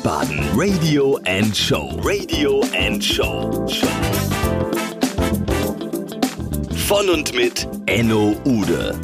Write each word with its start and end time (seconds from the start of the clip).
Wiesbaden 0.00 0.38
Radio 0.54 1.20
and 1.26 1.54
Show. 1.54 2.00
Radio 2.02 2.62
and 2.74 3.04
Show. 3.04 3.68
Von 6.86 7.10
und 7.10 7.34
mit 7.34 7.68
Enno 7.84 8.34
Ude. 8.46 8.98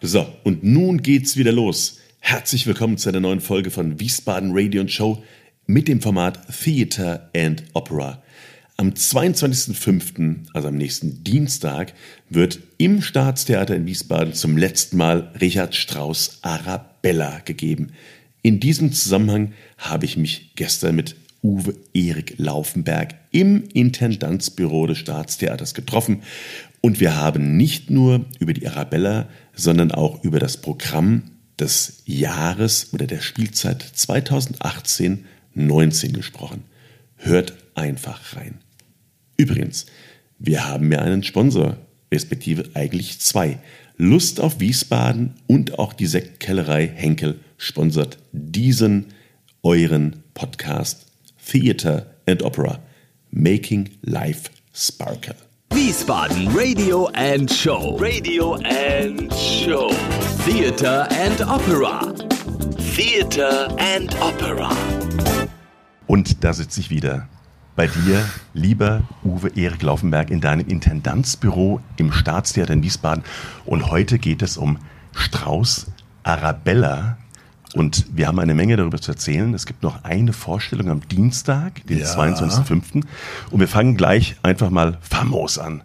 So, 0.00 0.26
und 0.42 0.64
nun 0.64 1.00
geht's 1.00 1.36
wieder 1.36 1.52
los. 1.52 2.00
Herzlich 2.18 2.66
willkommen 2.66 2.98
zu 2.98 3.08
einer 3.08 3.20
neuen 3.20 3.40
Folge 3.40 3.70
von 3.70 4.00
Wiesbaden 4.00 4.50
Radio 4.52 4.80
and 4.80 4.90
Show 4.90 5.22
mit 5.66 5.86
dem 5.86 6.00
Format 6.00 6.40
Theater 6.60 7.30
and 7.32 7.62
Opera. 7.74 8.20
Am 8.78 8.90
22.05., 8.90 10.46
also 10.54 10.66
am 10.66 10.74
nächsten 10.74 11.22
Dienstag, 11.22 11.92
wird 12.28 12.58
im 12.78 13.00
Staatstheater 13.00 13.76
in 13.76 13.86
Wiesbaden 13.86 14.34
zum 14.34 14.56
letzten 14.56 14.96
Mal 14.96 15.30
Richard 15.40 15.76
Strauss 15.76 16.40
Arabella 16.42 17.42
gegeben. 17.44 17.92
In 18.42 18.60
diesem 18.60 18.92
Zusammenhang 18.92 19.52
habe 19.78 20.06
ich 20.06 20.16
mich 20.16 20.52
gestern 20.54 20.94
mit 20.96 21.16
Uwe 21.42 21.74
Erik 21.94 22.34
Laufenberg 22.38 23.14
im 23.30 23.64
Intendanzbüro 23.72 24.86
des 24.86 24.98
Staatstheaters 24.98 25.72
getroffen 25.74 26.22
und 26.80 27.00
wir 27.00 27.16
haben 27.16 27.56
nicht 27.56 27.90
nur 27.90 28.24
über 28.38 28.52
die 28.52 28.68
Arabella, 28.68 29.28
sondern 29.54 29.90
auch 29.92 30.22
über 30.24 30.38
das 30.38 30.58
Programm 30.58 31.22
des 31.58 32.02
Jahres 32.06 32.92
oder 32.92 33.06
der 33.06 33.20
Spielzeit 33.20 33.84
2018-19 33.96 36.12
gesprochen. 36.12 36.64
Hört 37.16 37.54
einfach 37.74 38.36
rein. 38.36 38.58
Übrigens, 39.36 39.86
wir 40.38 40.66
haben 40.66 40.90
ja 40.90 41.00
einen 41.00 41.22
Sponsor, 41.22 41.76
respektive 42.10 42.70
eigentlich 42.74 43.20
zwei. 43.20 43.58
Lust 44.02 44.40
auf 44.40 44.60
Wiesbaden 44.60 45.34
und 45.46 45.78
auch 45.78 45.92
die 45.92 46.06
Sektkellerei 46.06 46.86
Henkel 46.86 47.38
sponsert 47.58 48.16
diesen 48.32 49.08
euren 49.62 50.22
Podcast 50.32 51.04
Theater 51.46 52.06
and 52.26 52.42
Opera 52.42 52.78
Making 53.30 53.90
Life 54.00 54.48
Sparkle. 54.72 55.36
Wiesbaden 55.74 56.48
Radio 56.48 57.10
and 57.12 57.52
Show. 57.52 57.98
Radio 58.00 58.54
and 58.54 59.30
Show. 59.34 59.90
Theater 60.46 61.06
and 61.10 61.38
Opera. 61.42 62.14
Theater 62.96 63.68
and 63.78 64.14
Opera. 64.22 64.74
Und 66.06 66.42
da 66.42 66.54
sitze 66.54 66.80
ich 66.80 66.88
wieder 66.88 67.28
bei 67.80 67.86
dir, 67.86 68.22
lieber 68.52 69.00
Uwe 69.24 69.52
Erik 69.56 69.80
Laufenberg, 69.82 70.28
in 70.28 70.42
deinem 70.42 70.66
Intendanzbüro 70.68 71.80
im 71.96 72.12
Staatstheater 72.12 72.74
in 72.74 72.82
Wiesbaden. 72.82 73.24
Und 73.64 73.90
heute 73.90 74.18
geht 74.18 74.42
es 74.42 74.58
um 74.58 74.76
Strauß 75.14 75.86
Arabella. 76.22 77.16
Und 77.72 78.04
wir 78.12 78.26
haben 78.26 78.38
eine 78.38 78.52
Menge 78.52 78.76
darüber 78.76 79.00
zu 79.00 79.12
erzählen. 79.12 79.54
Es 79.54 79.64
gibt 79.64 79.82
noch 79.82 80.04
eine 80.04 80.34
Vorstellung 80.34 80.90
am 80.90 81.08
Dienstag, 81.08 81.86
den 81.86 82.00
Ja. 82.00 82.14
22.05. 82.14 83.02
Und 83.50 83.60
wir 83.60 83.68
fangen 83.68 83.96
gleich 83.96 84.36
einfach 84.42 84.68
mal 84.68 84.98
famos 85.00 85.56
an. 85.56 85.80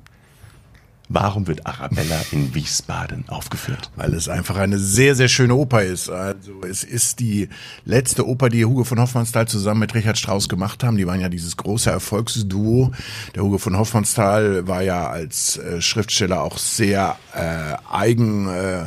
Warum 1.08 1.46
wird 1.46 1.68
Arabella 1.68 2.20
in 2.32 2.56
Wiesbaden 2.56 3.26
aufgeführt? 3.28 3.92
Weil 3.96 4.14
es 4.16 4.28
einfach 4.28 4.58
eine 4.58 4.80
sehr, 4.80 5.14
sehr 5.14 5.28
schöne 5.28 5.54
Oper 5.54 5.84
ist. 5.84 6.10
Also 6.10 6.62
es 6.68 6.84
ist 6.84 7.20
die 7.20 7.48
letzte 7.86 8.28
Oper, 8.28 8.50
die 8.50 8.66
Hugo 8.66 8.84
von 8.84 9.00
Hofmannsthal 9.00 9.48
zusammen 9.48 9.82
mit 9.82 9.94
Richard 9.94 10.18
Strauss 10.18 10.50
gemacht 10.50 10.84
haben. 10.84 10.98
Die 10.98 11.06
waren 11.06 11.22
ja 11.22 11.30
dieses 11.30 11.58
große 11.58 11.92
Erfolgsduo. 11.92 12.92
Der 13.36 13.44
Hugo 13.44 13.60
von 13.60 13.78
Hofmannsthal 13.78 14.68
war 14.68 14.82
ja 14.82 15.08
als 15.08 15.58
äh, 15.58 15.80
Schriftsteller 15.80 16.42
auch 16.42 16.58
sehr 16.58 17.18
äh, 17.34 17.76
eigen 17.92 18.48
äh, 18.48 18.86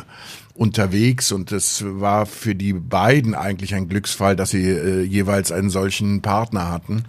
unterwegs 0.54 1.30
und 1.30 1.52
es 1.52 1.84
war 1.86 2.26
für 2.26 2.56
die 2.56 2.72
beiden 2.72 3.36
eigentlich 3.36 3.76
ein 3.76 3.88
Glücksfall, 3.88 4.34
dass 4.34 4.50
sie 4.50 4.68
äh, 4.68 5.02
jeweils 5.02 5.52
einen 5.52 5.70
solchen 5.70 6.20
Partner 6.20 6.68
hatten. 6.68 7.04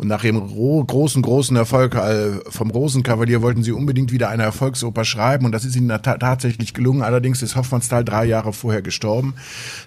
Und 0.00 0.08
nach 0.08 0.22
dem 0.22 0.38
ro- 0.38 0.82
großen, 0.82 1.20
großen 1.20 1.54
Erfolg 1.56 1.94
äh, 1.94 2.30
vom 2.48 2.70
Rosenkavalier 2.70 3.42
wollten 3.42 3.62
sie 3.62 3.72
unbedingt 3.72 4.12
wieder 4.12 4.30
eine 4.30 4.44
Erfolgsoper 4.44 5.04
schreiben 5.04 5.44
und 5.44 5.52
das 5.52 5.66
ist 5.66 5.76
ihnen 5.76 5.88
ta 5.88 6.16
tatsächlich 6.16 6.72
gelungen. 6.72 7.02
Allerdings 7.02 7.42
ist 7.42 7.54
Hoffmannsthal 7.54 8.02
drei 8.02 8.24
Jahre 8.24 8.54
vorher 8.54 8.80
gestorben. 8.80 9.34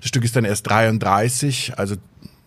Das 0.01 0.09
Stück 0.09 0.23
ist 0.23 0.35
dann 0.35 0.45
erst 0.45 0.69
33, 0.69 1.79
also 1.79 1.95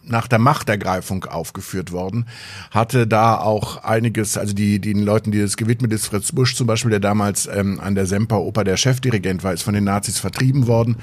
nach 0.07 0.29
der 0.29 0.39
Machtergreifung 0.39 1.25
aufgeführt 1.25 1.93
worden, 1.93 2.27
hatte 2.71 3.07
da 3.07 3.39
auch 3.39 3.83
einiges, 3.85 4.37
also 4.37 4.55
die 4.55 4.81
den 4.81 5.03
Leuten, 5.03 5.33
die 5.33 5.41
das 5.41 5.57
gewidmet 5.57 5.93
ist, 5.93 6.07
Fritz 6.07 6.33
Busch 6.33 6.55
zum 6.55 6.67
Beispiel, 6.67 6.91
der 6.91 7.01
damals 7.01 7.47
ähm, 7.47 7.81
an 7.81 7.95
der 7.95 8.07
Semperoper 8.07 8.65
der 8.65 8.77
Chefdirigent 8.77 9.43
war, 9.45 9.53
ist 9.53 9.63
von 9.63 9.75
den 9.75 9.85
Nazis 9.85 10.19
vertrieben 10.19 10.67
worden. 10.67 10.97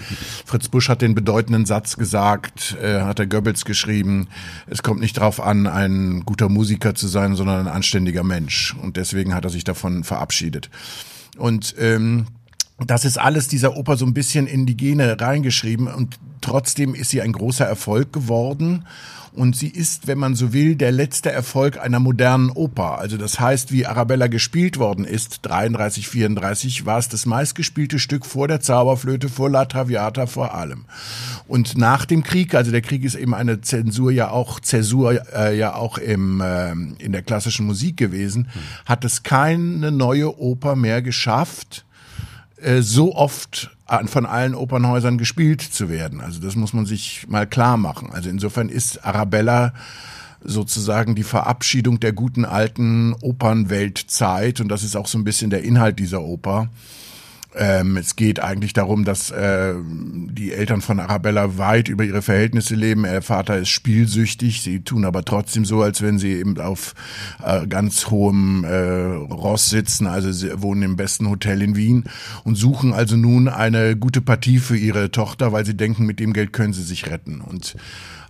Fritz 0.45 0.69
Busch 0.69 0.89
hat 0.89 1.01
den 1.01 1.15
bedeutenden 1.15 1.65
Satz 1.65 1.97
gesagt, 1.97 2.77
äh, 2.81 3.01
hat 3.01 3.19
er 3.19 3.27
Goebbels 3.27 3.65
geschrieben, 3.65 4.27
es 4.67 4.83
kommt 4.83 5.01
nicht 5.01 5.17
darauf 5.17 5.41
an, 5.41 5.67
ein 5.67 6.23
guter 6.25 6.49
Musiker 6.49 6.95
zu 6.95 7.07
sein, 7.07 7.35
sondern 7.35 7.67
ein 7.67 7.73
anständiger 7.73 8.23
Mensch. 8.23 8.75
Und 8.81 8.97
deswegen 8.97 9.33
hat 9.33 9.43
er 9.43 9.49
sich 9.49 9.63
davon 9.63 10.03
verabschiedet. 10.03 10.69
Und 11.37 11.75
ähm, 11.79 12.27
das 12.89 13.05
ist 13.05 13.19
alles 13.19 13.47
dieser 13.47 13.77
Oper 13.77 13.97
so 13.97 14.05
ein 14.05 14.13
bisschen 14.13 14.47
in 14.47 14.65
die 14.65 14.77
Gene 14.77 15.19
reingeschrieben 15.19 15.87
und 15.87 16.19
trotzdem 16.41 16.95
ist 16.95 17.09
sie 17.09 17.21
ein 17.21 17.31
großer 17.31 17.65
Erfolg 17.65 18.13
geworden. 18.13 18.85
Und 19.35 19.55
sie 19.55 19.67
ist, 19.67 20.05
wenn 20.05 20.19
man 20.19 20.35
so 20.35 20.53
will, 20.53 20.75
der 20.75 20.91
letzte 20.91 21.31
Erfolg 21.31 21.79
einer 21.79 21.99
modernen 21.99 22.51
Oper. 22.51 22.99
Also 22.99 23.17
das 23.17 23.39
heißt, 23.39 23.71
wie 23.71 23.87
Arabella 23.87 24.27
gespielt 24.27 24.77
worden 24.77 25.05
ist, 25.05 25.39
33, 25.41 26.07
34, 26.07 26.85
war 26.85 26.99
es 26.99 27.09
das 27.09 27.25
meistgespielte 27.25 27.97
Stück 27.97 28.27
vor 28.27 28.47
der 28.47 28.59
Zauberflöte, 28.59 29.29
vor 29.29 29.49
La 29.49 29.65
Traviata, 29.65 30.27
vor 30.27 30.53
allem. 30.53 30.85
Und 31.47 31.75
nach 31.77 32.05
dem 32.05 32.23
Krieg, 32.23 32.53
also 32.53 32.69
der 32.69 32.81
Krieg 32.81 33.03
ist 33.03 33.15
eben 33.15 33.33
eine 33.33 33.61
Zensur 33.61 34.11
ja 34.11 34.29
auch, 34.29 34.59
Zäsur 34.59 35.19
äh, 35.35 35.57
ja 35.57 35.73
auch 35.73 35.97
im, 35.97 36.39
äh, 36.39 36.71
in 36.71 37.11
der 37.11 37.23
klassischen 37.23 37.65
Musik 37.65 37.97
gewesen, 37.97 38.49
hat 38.85 39.03
es 39.03 39.23
keine 39.23 39.91
neue 39.91 40.37
Oper 40.37 40.75
mehr 40.75 41.01
geschafft, 41.01 41.85
äh, 42.63 42.81
so 42.81 43.15
oft 43.15 43.69
an- 43.85 44.07
von 44.07 44.25
allen 44.25 44.55
Opernhäusern 44.55 45.17
gespielt 45.17 45.61
zu 45.61 45.89
werden. 45.89 46.21
Also 46.21 46.39
das 46.39 46.55
muss 46.55 46.73
man 46.73 46.85
sich 46.85 47.25
mal 47.27 47.45
klar 47.47 47.77
machen. 47.77 48.09
Also 48.11 48.29
insofern 48.29 48.69
ist 48.69 49.05
Arabella 49.05 49.73
sozusagen 50.43 51.15
die 51.15 51.23
Verabschiedung 51.23 51.99
der 51.99 52.11
guten 52.13 52.43
alten 52.45 53.13
Opernweltzeit 53.21 54.59
und 54.59 54.67
das 54.69 54.83
ist 54.83 54.95
auch 54.95 55.07
so 55.07 55.17
ein 55.17 55.23
bisschen 55.23 55.49
der 55.49 55.63
Inhalt 55.63 55.99
dieser 55.99 56.21
Oper. 56.21 56.69
Ähm, 57.55 57.97
es 57.97 58.15
geht 58.15 58.41
eigentlich 58.41 58.73
darum, 58.73 59.05
dass 59.05 59.31
äh, 59.31 59.73
die 59.83 60.51
Eltern 60.51 60.81
von 60.81 60.99
Arabella 60.99 61.57
weit 61.57 61.87
über 61.87 62.03
ihre 62.03 62.21
Verhältnisse 62.21 62.75
leben. 62.75 63.03
Der 63.03 63.21
Vater 63.21 63.57
ist 63.57 63.69
spielsüchtig, 63.69 64.61
sie 64.61 64.81
tun 64.81 65.05
aber 65.05 65.23
trotzdem 65.23 65.65
so, 65.65 65.81
als 65.81 66.01
wenn 66.01 66.17
sie 66.17 66.33
eben 66.33 66.59
auf 66.59 66.95
äh, 67.43 67.67
ganz 67.67 68.09
hohem 68.09 68.63
äh, 68.63 68.75
Ross 68.75 69.69
sitzen. 69.69 70.07
Also 70.07 70.31
sie 70.31 70.61
wohnen 70.61 70.83
im 70.83 70.95
besten 70.95 71.29
Hotel 71.29 71.61
in 71.61 71.75
Wien 71.75 72.05
und 72.43 72.55
suchen 72.55 72.93
also 72.93 73.15
nun 73.15 73.47
eine 73.47 73.95
gute 73.95 74.21
Partie 74.21 74.59
für 74.59 74.77
ihre 74.77 75.11
Tochter, 75.11 75.51
weil 75.51 75.65
sie 75.65 75.77
denken, 75.77 76.05
mit 76.05 76.19
dem 76.19 76.33
Geld 76.33 76.53
können 76.53 76.73
sie 76.73 76.83
sich 76.83 77.09
retten. 77.09 77.41
Und 77.41 77.75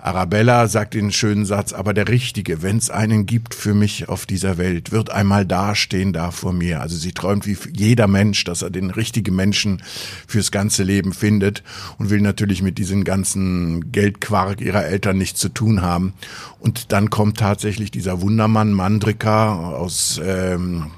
Arabella 0.04 0.68
sagt 0.68 0.96
den 0.96 1.14
schönen 1.14 1.46
Satz, 1.46 1.72
aber 1.72 1.94
der 1.94 2.10
Richtige, 2.10 2.62
wenn 2.62 2.76
es 2.76 2.90
einen 2.90 3.26
gibt 3.26 3.56
für 3.56 3.74
mich 3.74 4.10
auf 4.10 4.26
dieser 4.26 4.58
Welt, 4.58 4.92
wird 4.92 5.10
einmal 5.10 5.46
dastehen 5.46 6.12
da 6.12 6.32
vor 6.32 6.52
mir. 6.52 6.82
Also 6.82 6.98
sie 6.98 7.14
träumt 7.14 7.48
wie 7.48 7.58
jeder 7.72 8.08
Mensch, 8.08 8.44
dass 8.44 8.64
er 8.64 8.70
den 8.70 8.90
richtigen 8.90 9.34
Menschen 9.34 9.82
fürs 10.28 10.52
ganze 10.52 10.84
Leben 10.84 11.14
findet 11.14 11.64
und 12.00 12.10
will 12.10 12.20
natürlich 12.20 12.62
mit 12.62 12.78
diesem 12.80 13.06
ganzen 13.06 13.94
Geldquark 13.94 14.60
ihrer 14.60 14.84
Eltern 14.84 15.18
nichts 15.18 15.40
zu 15.40 15.48
tun 15.48 15.82
haben. 15.82 16.14
Und 16.60 16.92
dann 16.92 17.10
kommt 17.10 17.38
tatsächlich 17.38 17.90
dieser 17.90 18.22
Wundermann 18.22 18.74
Mandrika 18.74 19.56
aus 19.56 20.20
ähm, 20.22 20.92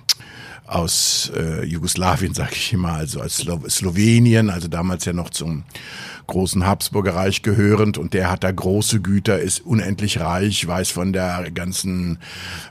aus 0.68 1.32
äh, 1.36 1.64
Jugoslawien, 1.64 2.34
sag 2.34 2.52
ich 2.54 2.74
immer, 2.74 2.94
also 2.94 3.22
aus 3.22 3.38
Slo 3.38 3.60
Slowenien, 3.70 4.50
also 4.50 4.68
damals 4.68 5.06
ja 5.06 5.14
noch 5.14 5.30
zum 5.30 5.64
großen 6.28 6.66
Habsburger 6.66 7.16
Reich 7.16 7.42
gehörend. 7.42 7.98
Und 7.98 8.14
der 8.14 8.32
hat 8.32 8.44
da 8.44 8.52
große 8.52 9.02
Güter, 9.02 9.40
ist 9.40 9.66
unendlich 9.66 10.20
reich, 10.20 10.66
weiß 10.68 10.92
von 10.92 11.14
der 11.14 11.52
ganzen 11.52 12.20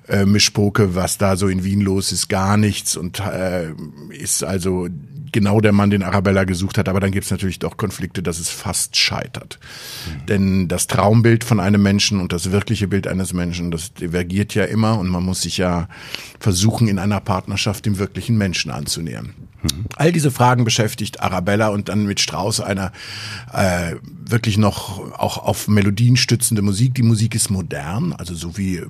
äh, 0.08 0.25
Mischpoke, 0.25 0.94
was 0.94 1.19
da 1.19 1.37
so 1.37 1.49
in 1.49 1.64
Wien 1.64 1.81
los 1.81 2.12
ist, 2.12 2.29
gar 2.29 2.56
nichts. 2.56 2.96
Und 2.96 3.20
äh, 3.20 3.73
ist 4.11 4.43
also 4.43 4.88
genau 5.34 5.60
der 5.60 5.72
Mann, 5.72 5.90
den 5.90 6.04
Arabella 6.04 6.44
gesucht 6.44 6.78
hat, 6.78 6.88
aber 6.88 7.00
dann 7.00 7.10
gibt 7.10 7.25
es 7.25 7.31
natürlich 7.32 7.58
doch 7.58 7.76
Konflikte, 7.76 8.22
dass 8.22 8.38
es 8.38 8.48
fast 8.48 8.96
scheitert. 8.96 9.58
Denn 10.28 10.69
das 10.69 10.86
Traumbild 10.86 11.42
von 11.42 11.58
einem 11.58 11.82
Menschen 11.82 12.20
und 12.20 12.32
das 12.32 12.52
wirkliche 12.52 12.86
Bild 12.86 13.08
eines 13.08 13.32
Menschen, 13.32 13.72
das 13.72 13.92
divergiert 13.92 14.54
ja 14.54 14.64
immer 14.64 14.96
und 14.96 15.08
man 15.08 15.25
muss 15.25 15.42
sich 15.42 15.58
ja 15.58 15.88
versuchen, 16.38 16.86
in 16.86 17.00
einer 17.00 17.20
Partnerschaft 17.20 17.84
dem 17.84 17.98
wirklichen 17.98 18.38
Menschen 18.38 18.70
anzunähern. 18.70 19.34
All 19.96 20.12
diese 20.12 20.31
Fragen 20.31 20.64
beschäftigt 20.64 21.20
Arabella 21.20 21.69
und 21.69 21.88
dann 21.88 22.06
mit 22.06 22.20
Strauss 22.20 22.60
einer 22.60 22.92
äh, 23.52 23.96
wirklich 24.26 24.59
noch 24.59 25.12
auch 25.19 25.38
auf 25.38 25.69
Melodien 25.69 26.17
stützende 26.17 26.62
Musik. 26.62 26.94
Die 26.94 27.03
Musik 27.03 27.35
ist 27.35 27.50
modern, 27.50 28.12
also 28.12 28.35
so 28.35 28.56
wie 28.56 28.82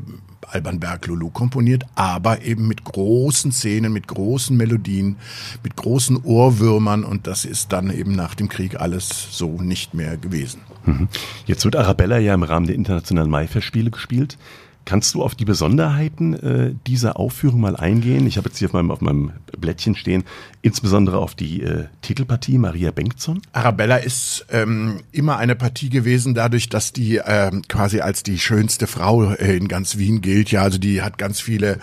Alban 0.48 0.80
Berg 0.80 1.06
Lulu 1.06 1.30
komponiert, 1.30 1.84
aber 1.94 2.42
eben 2.42 2.68
mit 2.68 2.84
großen 2.84 3.52
Szenen, 3.52 3.92
mit 3.92 4.06
großen 4.06 4.56
Melodien, 4.56 5.16
mit 5.62 5.76
großen 5.76 6.18
Ohrwürmern 6.22 7.04
und 7.04 7.26
das 7.26 7.44
ist 7.44 7.72
dann 7.72 7.90
eben 7.90 8.12
nach 8.12 8.34
dem 8.34 8.48
Krieg 8.48 8.80
alles 8.80 9.28
so 9.30 9.60
nicht 9.60 9.94
mehr 9.94 10.16
gewesen. 10.16 10.60
Mhm. 10.84 11.08
Jetzt 11.46 11.64
wird 11.64 11.76
Arabella 11.76 12.18
ja 12.18 12.34
im 12.34 12.42
Rahmen 12.42 12.66
der 12.66 12.76
internationalen 12.76 13.30
Maifestspiele 13.30 13.90
gespielt. 13.90 14.38
Kannst 14.84 15.14
du 15.14 15.22
auf 15.22 15.34
die 15.34 15.46
Besonderheiten 15.46 16.34
äh, 16.34 16.74
dieser 16.86 17.18
Aufführung 17.18 17.60
mal 17.60 17.76
eingehen? 17.76 18.26
Ich 18.26 18.36
habe 18.36 18.48
jetzt 18.48 18.58
hier 18.58 18.68
auf 18.68 18.74
meinem, 18.74 18.90
auf 18.90 19.00
meinem 19.00 19.32
Blättchen 19.58 19.94
stehen, 19.94 20.24
insbesondere 20.60 21.18
auf 21.18 21.34
die 21.34 21.62
äh, 21.62 21.86
Titelpartie 22.02 22.58
Maria 22.58 22.90
Bengtson. 22.90 23.40
Arabella 23.52 23.96
ist 23.96 24.44
ähm, 24.50 25.00
immer 25.10 25.38
eine 25.38 25.54
Partie 25.54 25.88
gewesen, 25.88 26.34
dadurch, 26.34 26.68
dass 26.68 26.92
die 26.92 27.20
ähm, 27.24 27.62
quasi 27.66 28.00
als 28.00 28.22
die 28.22 28.38
schönste 28.38 28.86
Frau 28.86 29.32
äh, 29.32 29.56
in 29.56 29.68
ganz 29.68 29.96
Wien 29.96 30.20
gilt. 30.20 30.50
Ja, 30.50 30.62
also 30.62 30.78
die 30.78 31.00
hat 31.00 31.16
ganz 31.16 31.40
viele 31.40 31.78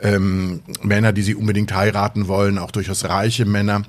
ähm, 0.00 0.62
Männer, 0.82 1.12
die 1.12 1.22
sie 1.22 1.36
unbedingt 1.36 1.72
heiraten 1.72 2.26
wollen, 2.26 2.58
auch 2.58 2.72
durchaus 2.72 3.04
reiche 3.04 3.44
Männer. 3.44 3.82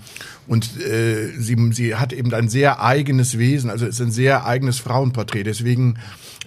Und 0.47 0.79
äh, 0.81 1.29
sie, 1.37 1.57
sie 1.71 1.95
hat 1.95 2.11
eben 2.13 2.33
ein 2.33 2.49
sehr 2.49 2.81
eigenes 2.81 3.37
Wesen, 3.37 3.69
also 3.69 3.85
ist 3.85 4.01
ein 4.01 4.11
sehr 4.11 4.45
eigenes 4.45 4.79
Frauenporträt. 4.79 5.43
Deswegen 5.43 5.95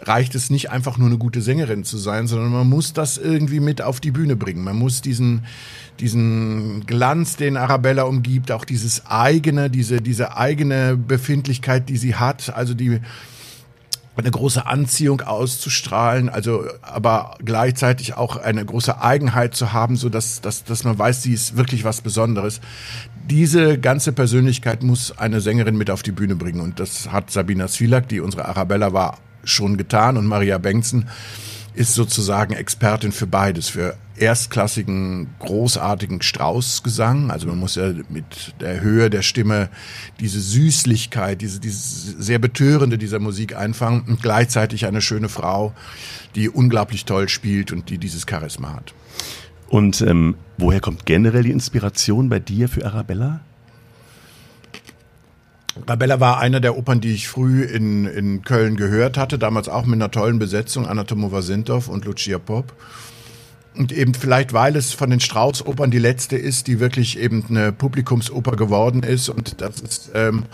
reicht 0.03 0.35
es 0.35 0.51
nicht 0.51 0.71
einfach 0.71 0.99
nur 0.99 1.09
eine 1.09 1.19
gute 1.19 1.41
Sängerin 1.41 1.85
zu 1.85 1.97
sein, 1.97 2.27
sondern 2.27 2.53
man 2.53 2.69
muss 2.69 2.93
das 2.93 3.17
irgendwie 3.17 3.61
mit 3.61 3.81
auf 3.81 4.01
die 4.01 4.11
Bühne 4.11 4.37
bringen. 4.37 4.63
Man 4.63 4.77
muss 4.77 5.01
diesen, 5.01 5.45
diesen 6.01 6.85
Glanz, 6.87 7.37
den 7.37 7.57
Arabella 7.57 8.03
umgibt, 8.03 8.53
auch 8.53 8.65
dieses 8.65 9.07
eigene, 9.07 9.71
diese, 9.71 10.03
diese 10.03 10.37
eigene 10.37 10.97
Befindlichkeit, 10.97 11.89
die 11.89 11.97
sie 11.97 12.17
hat, 12.17 12.55
also 12.55 12.75
die, 12.75 13.01
eine 14.17 14.31
große 14.31 14.67
Anziehung 14.67 15.21
auszustrahlen, 15.21 16.29
also 16.29 16.65
aber 16.81 17.37
gleichzeitig 17.45 18.15
auch 18.15 18.37
eine 18.37 18.65
große 18.65 19.01
Eigenheit 19.01 19.55
zu 19.55 19.73
haben, 19.73 19.97
so 19.97 20.09
dass, 20.09 20.41
dass, 20.41 20.65
dass 20.65 20.85
man 20.85 20.99
weiß, 20.99 21.23
sie 21.23 21.35
ist 21.35 21.57
wirklich 21.57 21.85
was 21.85 22.01
Besonderes. 22.01 22.61
Diese 23.29 23.79
ganze 23.79 24.13
Persönlichkeit 24.13 24.83
muss 24.83 25.17
eine 25.19 25.41
Sängerin 25.41 25.77
mit 25.77 25.91
auf 25.91 26.03
die 26.03 26.13
Bühne 26.13 26.37
bringen 26.37 26.61
und 26.61 26.81
das 26.81 27.13
hat 27.13 27.31
Sabina 27.31 27.69
Svilak, 27.69 28.09
die 28.09 28.21
unsere 28.21 28.47
Arabella 28.47 28.93
war, 28.93 29.19
schon 29.45 29.77
getan 29.77 30.17
und 30.17 30.27
Maria 30.27 30.59
Bengtsen 30.59 31.09
ist 31.75 31.95
sozusagen 31.95 32.55
Expertin 32.55 33.13
für 33.13 33.27
beides, 33.27 33.69
für 33.69 33.97
erstklassigen, 34.19 35.29
großartigen 35.39 36.23
Straußgesang. 36.23 37.31
Also 37.31 37.47
man 37.47 37.59
muss 37.59 37.75
ja 37.75 37.93
mit 38.09 38.55
der 38.61 38.81
Höhe 38.81 39.11
der 39.11 39.23
Stimme 39.23 39.69
diese 40.21 40.41
Süßlichkeit, 40.41 41.41
diese, 41.41 41.61
diese 41.61 42.23
sehr 42.23 42.39
betörende 42.39 42.99
dieser 42.99 43.19
Musik 43.19 43.57
einfangen 43.57 44.05
und 44.07 44.23
gleichzeitig 44.23 44.87
eine 44.87 45.01
schöne 45.01 45.29
Frau, 45.29 45.75
die 46.35 46.49
unglaublich 46.49 47.05
toll 47.05 47.29
spielt 47.29 47.73
und 47.73 47.91
die 47.91 47.99
dieses 47.99 48.25
Charisma 48.29 48.75
hat. 48.75 48.95
Und 49.69 50.01
ähm, 50.01 50.37
woher 50.59 50.81
kommt 50.81 51.07
generell 51.07 51.43
die 51.43 51.51
Inspiration 51.51 52.29
bei 52.29 52.39
dir 52.39 52.69
für 52.69 52.87
Arabella? 52.87 53.41
Rabella 55.87 56.21
war 56.21 56.39
einer 56.39 56.61
der 56.61 56.79
Opern, 56.79 57.01
die 57.01 57.13
ich 57.13 57.29
früh 57.29 57.63
in, 57.63 58.07
in 58.07 58.43
Köln 58.43 58.77
gehört 58.77 59.19
hatte, 59.19 59.39
damals 59.39 59.69
auch 59.69 59.85
mit 59.85 59.95
einer 59.95 60.11
tollen 60.11 60.39
Besetzung, 60.39 60.87
Anna 60.87 61.05
Tomova 61.05 61.43
Sintow 61.43 61.89
und 61.89 62.05
Lucia 62.05 62.39
Pop. 62.39 62.73
Und 63.77 63.93
eben 63.93 64.15
vielleicht, 64.15 64.53
weil 64.53 64.77
es 64.77 64.93
von 64.93 65.11
den 65.11 65.21
Strauß-Opern 65.21 65.91
die 65.91 65.99
letzte 65.99 66.37
ist, 66.37 66.67
die 66.67 66.81
wirklich 66.81 67.19
eben 67.19 67.45
eine 67.49 67.73
Publikumsoper 67.73 68.53
geworden 68.53 69.03
ist 69.03 69.29
und 69.29 69.61
dass 69.61 69.83
es 69.83 70.11
ähm, 70.15 70.45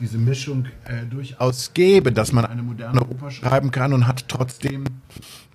diese 0.00 0.16
Mischung 0.16 0.64
äh, 0.84 1.04
durchaus 1.08 1.74
gäbe, 1.74 2.10
dass 2.10 2.32
man 2.32 2.46
eine 2.46 2.62
moderne 2.62 3.02
Oper 3.02 3.30
schreiben 3.30 3.70
kann 3.70 3.92
und 3.92 4.06
hat 4.06 4.24
trotzdem 4.28 4.84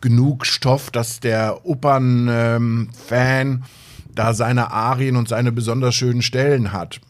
genug 0.02 0.46
Stoff, 0.46 0.92
dass 0.92 1.20
der 1.20 1.66
Opern-Fan 1.66 3.48
ähm, 3.48 3.64
da 4.14 4.34
seine 4.34 4.72
Arien 4.72 5.16
und 5.16 5.28
seine 5.28 5.52
besonders 5.52 5.96
schönen 5.96 6.22
Stellen 6.22 6.72
hat. 6.72 7.02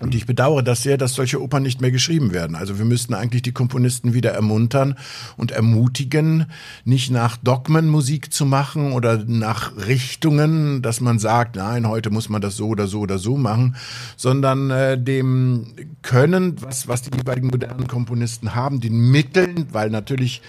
Und 0.00 0.14
ich 0.14 0.24
bedauere 0.24 0.62
das 0.62 0.82
sehr, 0.82 0.96
dass 0.96 1.12
solche 1.12 1.42
Opern 1.42 1.62
nicht 1.62 1.82
mehr 1.82 1.90
geschrieben 1.90 2.32
werden. 2.32 2.56
Also 2.56 2.78
wir 2.78 2.86
müssten 2.86 3.12
eigentlich 3.12 3.42
die 3.42 3.52
Komponisten 3.52 4.14
wieder 4.14 4.30
ermuntern 4.30 4.96
und 5.36 5.50
ermutigen, 5.50 6.46
nicht 6.84 7.10
nach 7.10 7.36
Dogmen 7.36 7.86
Musik 7.86 8.32
zu 8.32 8.46
machen 8.46 8.92
oder 8.92 9.22
nach 9.26 9.76
Richtungen, 9.76 10.80
dass 10.80 11.02
man 11.02 11.18
sagt, 11.18 11.56
nein, 11.56 11.86
heute 11.86 12.08
muss 12.10 12.30
man 12.30 12.40
das 12.40 12.56
so 12.56 12.68
oder 12.68 12.86
so 12.86 13.00
oder 13.00 13.18
so 13.18 13.36
machen, 13.36 13.76
sondern 14.16 14.70
äh, 14.70 14.98
dem 14.98 15.66
Können, 16.00 16.56
was, 16.62 16.88
was 16.88 17.02
die 17.02 17.16
jeweiligen 17.16 17.48
modernen 17.48 17.86
Komponisten 17.86 18.54
haben, 18.54 18.80
den 18.80 19.10
Mitteln, 19.10 19.66
weil 19.70 19.90
natürlich 19.90 20.40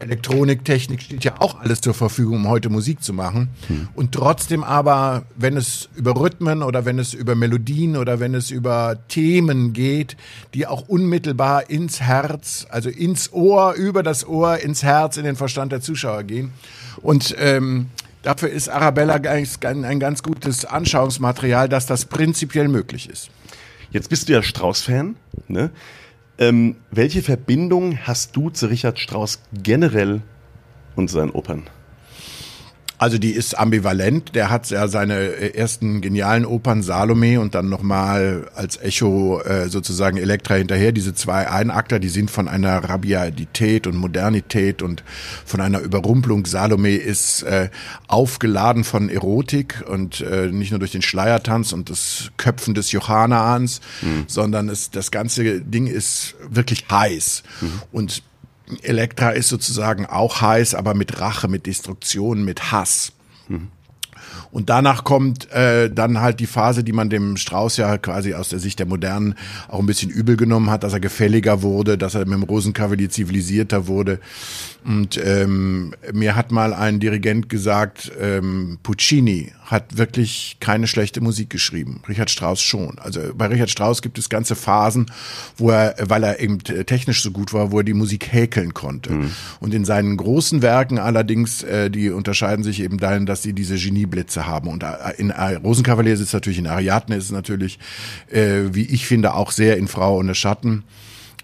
Elektronik, 0.00 0.64
Technik 0.64 1.02
steht 1.02 1.22
ja 1.22 1.40
auch 1.40 1.60
alles 1.60 1.80
zur 1.80 1.94
Verfügung, 1.94 2.38
um 2.38 2.48
heute 2.48 2.70
Musik 2.70 3.04
zu 3.04 3.12
machen. 3.12 3.50
Hm. 3.68 3.88
Und 3.94 4.12
trotzdem 4.12 4.64
aber, 4.64 5.26
wenn 5.36 5.56
es 5.56 5.88
über 5.94 6.16
Rhythmen 6.20 6.64
oder 6.64 6.84
wenn 6.84 6.98
es 6.98 7.14
über 7.14 7.36
Melodien 7.36 7.96
oder 7.96 8.18
wenn 8.18 8.34
es 8.34 8.50
über 8.50 8.95
Themen 9.08 9.72
geht, 9.72 10.16
die 10.54 10.66
auch 10.66 10.88
unmittelbar 10.88 11.70
ins 11.70 12.00
Herz, 12.00 12.66
also 12.70 12.88
ins 12.88 13.32
Ohr, 13.32 13.74
über 13.74 14.02
das 14.02 14.26
Ohr, 14.26 14.58
ins 14.58 14.82
Herz, 14.82 15.16
in 15.16 15.24
den 15.24 15.36
Verstand 15.36 15.72
der 15.72 15.80
Zuschauer 15.80 16.24
gehen. 16.24 16.52
Und 17.02 17.34
ähm, 17.38 17.90
dafür 18.22 18.50
ist 18.50 18.68
Arabella 18.68 19.14
ein 19.14 20.00
ganz 20.00 20.22
gutes 20.22 20.64
Anschauungsmaterial, 20.64 21.68
dass 21.68 21.86
das 21.86 22.04
prinzipiell 22.06 22.68
möglich 22.68 23.08
ist. 23.08 23.30
Jetzt 23.90 24.10
bist 24.10 24.28
du 24.28 24.34
ja 24.34 24.42
Strauß-Fan. 24.42 25.16
Ne? 25.48 25.70
Ähm, 26.38 26.76
welche 26.90 27.22
Verbindung 27.22 27.98
hast 28.02 28.36
du 28.36 28.50
zu 28.50 28.66
Richard 28.66 28.98
Strauss 28.98 29.40
generell 29.52 30.20
und 30.94 31.08
seinen 31.08 31.30
Opern? 31.30 31.64
Also 32.98 33.18
die 33.18 33.32
ist 33.32 33.58
ambivalent. 33.58 34.34
Der 34.34 34.50
hat 34.50 34.70
ja 34.70 34.88
seine 34.88 35.18
äh, 35.18 35.54
ersten 35.54 36.00
genialen 36.00 36.46
Opern 36.46 36.82
Salome 36.82 37.40
und 37.40 37.54
dann 37.54 37.68
nochmal 37.68 38.50
als 38.54 38.78
Echo 38.78 39.40
äh, 39.42 39.68
sozusagen 39.68 40.16
Elektra 40.16 40.54
hinterher. 40.54 40.92
Diese 40.92 41.14
zwei 41.14 41.50
Einakter, 41.50 41.98
die 41.98 42.08
sind 42.08 42.30
von 42.30 42.48
einer 42.48 42.84
Rabiatität 42.84 43.86
und 43.86 43.96
Modernität 43.96 44.82
und 44.82 45.04
von 45.44 45.60
einer 45.60 45.80
Überrumpelung. 45.80 46.46
Salome 46.46 46.96
ist 46.96 47.42
äh, 47.42 47.68
aufgeladen 48.08 48.84
von 48.84 49.10
Erotik 49.10 49.84
und 49.88 50.22
äh, 50.22 50.46
nicht 50.46 50.70
nur 50.70 50.78
durch 50.78 50.92
den 50.92 51.02
Schleiertanz 51.02 51.72
und 51.72 51.90
das 51.90 52.30
Köpfen 52.38 52.74
des 52.74 52.92
Johannahans, 52.92 53.80
mhm. 54.00 54.24
sondern 54.26 54.68
es, 54.68 54.90
das 54.90 55.10
ganze 55.10 55.60
Ding 55.60 55.86
ist 55.86 56.34
wirklich 56.48 56.86
heiß. 56.90 57.42
Mhm. 57.60 57.82
Und 57.92 58.22
Elektra 58.82 59.30
ist 59.30 59.48
sozusagen 59.48 60.06
auch 60.06 60.40
heiß, 60.40 60.74
aber 60.74 60.94
mit 60.94 61.20
Rache, 61.20 61.48
mit 61.48 61.66
Destruktion, 61.66 62.44
mit 62.44 62.72
Hass. 62.72 63.12
Mhm. 63.48 63.68
Und 64.50 64.70
danach 64.70 65.04
kommt 65.04 65.50
äh, 65.52 65.90
dann 65.90 66.20
halt 66.20 66.40
die 66.40 66.46
Phase, 66.46 66.82
die 66.82 66.92
man 66.92 67.10
dem 67.10 67.36
Strauß 67.36 67.76
ja 67.76 67.98
quasi 67.98 68.34
aus 68.34 68.48
der 68.48 68.58
Sicht 68.58 68.78
der 68.78 68.86
Modernen 68.86 69.34
auch 69.68 69.80
ein 69.80 69.86
bisschen 69.86 70.10
übel 70.10 70.36
genommen 70.36 70.70
hat, 70.70 70.82
dass 70.82 70.92
er 70.92 71.00
gefälliger 71.00 71.62
wurde, 71.62 71.98
dass 71.98 72.14
er 72.14 72.24
mit 72.24 72.34
dem 72.34 72.42
Rosenkavalier 72.42 73.10
zivilisierter 73.10 73.86
wurde. 73.86 74.20
Und 74.86 75.20
ähm, 75.24 75.94
mir 76.12 76.36
hat 76.36 76.52
mal 76.52 76.72
ein 76.72 77.00
Dirigent 77.00 77.48
gesagt, 77.48 78.12
ähm, 78.20 78.78
Puccini 78.84 79.52
hat 79.64 79.98
wirklich 79.98 80.58
keine 80.60 80.86
schlechte 80.86 81.20
Musik 81.20 81.50
geschrieben. 81.50 82.02
Richard 82.08 82.30
Strauss 82.30 82.62
schon. 82.62 82.96
Also 83.00 83.20
bei 83.34 83.46
Richard 83.46 83.68
Strauss 83.68 84.00
gibt 84.00 84.16
es 84.16 84.28
ganze 84.28 84.54
Phasen, 84.54 85.06
wo 85.56 85.70
er, 85.70 85.96
weil 86.00 86.22
er 86.22 86.38
eben 86.38 86.60
technisch 86.60 87.22
so 87.22 87.32
gut 87.32 87.52
war, 87.52 87.72
wo 87.72 87.78
er 87.78 87.84
die 87.84 87.94
Musik 87.94 88.32
häkeln 88.32 88.74
konnte. 88.74 89.12
Mhm. 89.12 89.30
Und 89.58 89.74
in 89.74 89.84
seinen 89.84 90.16
großen 90.16 90.62
Werken 90.62 91.00
allerdings, 91.00 91.64
äh, 91.64 91.90
die 91.90 92.10
unterscheiden 92.10 92.62
sich 92.62 92.80
eben 92.80 92.98
darin, 92.98 93.26
dass 93.26 93.42
sie 93.42 93.54
diese 93.54 93.76
Genieblitze 93.76 94.46
haben. 94.46 94.68
Und 94.68 94.84
äh, 94.84 94.88
in 95.18 95.30
äh, 95.30 95.54
Rosenkavalier 95.56 96.14
ist 96.14 96.20
es 96.20 96.32
natürlich, 96.32 96.60
in 96.60 96.68
Ariadne 96.68 97.16
ist 97.16 97.24
es 97.24 97.32
natürlich, 97.32 97.80
äh, 98.30 98.62
wie 98.70 98.86
ich 98.86 99.06
finde, 99.06 99.34
auch 99.34 99.50
sehr 99.50 99.78
in 99.78 99.88
Frau 99.88 100.18
ohne 100.18 100.36
Schatten 100.36 100.84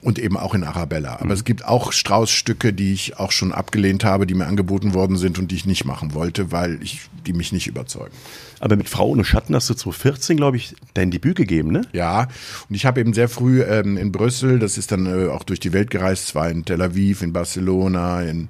und 0.02 0.18
eben 0.18 0.36
auch 0.36 0.54
in 0.54 0.64
Arabella. 0.64 1.14
Aber 1.14 1.26
mhm. 1.26 1.30
es 1.30 1.44
gibt 1.44 1.64
auch 1.64 1.92
Strauß-Stücke, 1.92 2.72
die 2.72 2.92
ich 2.92 3.18
auch 3.18 3.32
schon 3.32 3.52
abgelehnt 3.52 4.04
habe, 4.04 4.26
die 4.26 4.34
mir 4.34 4.46
angeboten 4.46 4.94
worden 4.94 5.16
sind 5.16 5.38
und 5.38 5.50
die 5.50 5.54
ich 5.54 5.64
nicht 5.64 5.84
machen 5.84 6.12
wollte, 6.12 6.52
weil 6.52 6.82
ich 6.82 7.02
die 7.26 7.32
mich 7.32 7.52
nicht 7.52 7.68
überzeugen. 7.68 8.14
Aber 8.60 8.76
mit 8.76 8.88
Frau 8.88 9.08
ohne 9.08 9.24
Schatten 9.24 9.54
hast 9.54 9.68
du 9.70 9.74
2014, 9.74 10.36
glaube 10.36 10.56
ich, 10.56 10.74
dein 10.94 11.10
Debüt 11.10 11.36
gegeben, 11.36 11.72
ne? 11.72 11.82
Ja, 11.92 12.28
und 12.68 12.74
ich 12.74 12.86
habe 12.86 13.00
eben 13.00 13.12
sehr 13.12 13.28
früh 13.28 13.62
ähm, 13.62 13.96
in 13.96 14.12
Brüssel, 14.12 14.58
das 14.58 14.78
ist 14.78 14.92
dann 14.92 15.06
äh, 15.06 15.28
auch 15.28 15.42
durch 15.42 15.58
die 15.58 15.72
Welt 15.72 15.90
gereist, 15.90 16.28
zwar 16.28 16.48
in 16.48 16.64
Tel 16.64 16.80
Aviv, 16.80 17.22
in 17.22 17.32
Barcelona, 17.32 18.22
in 18.22 18.48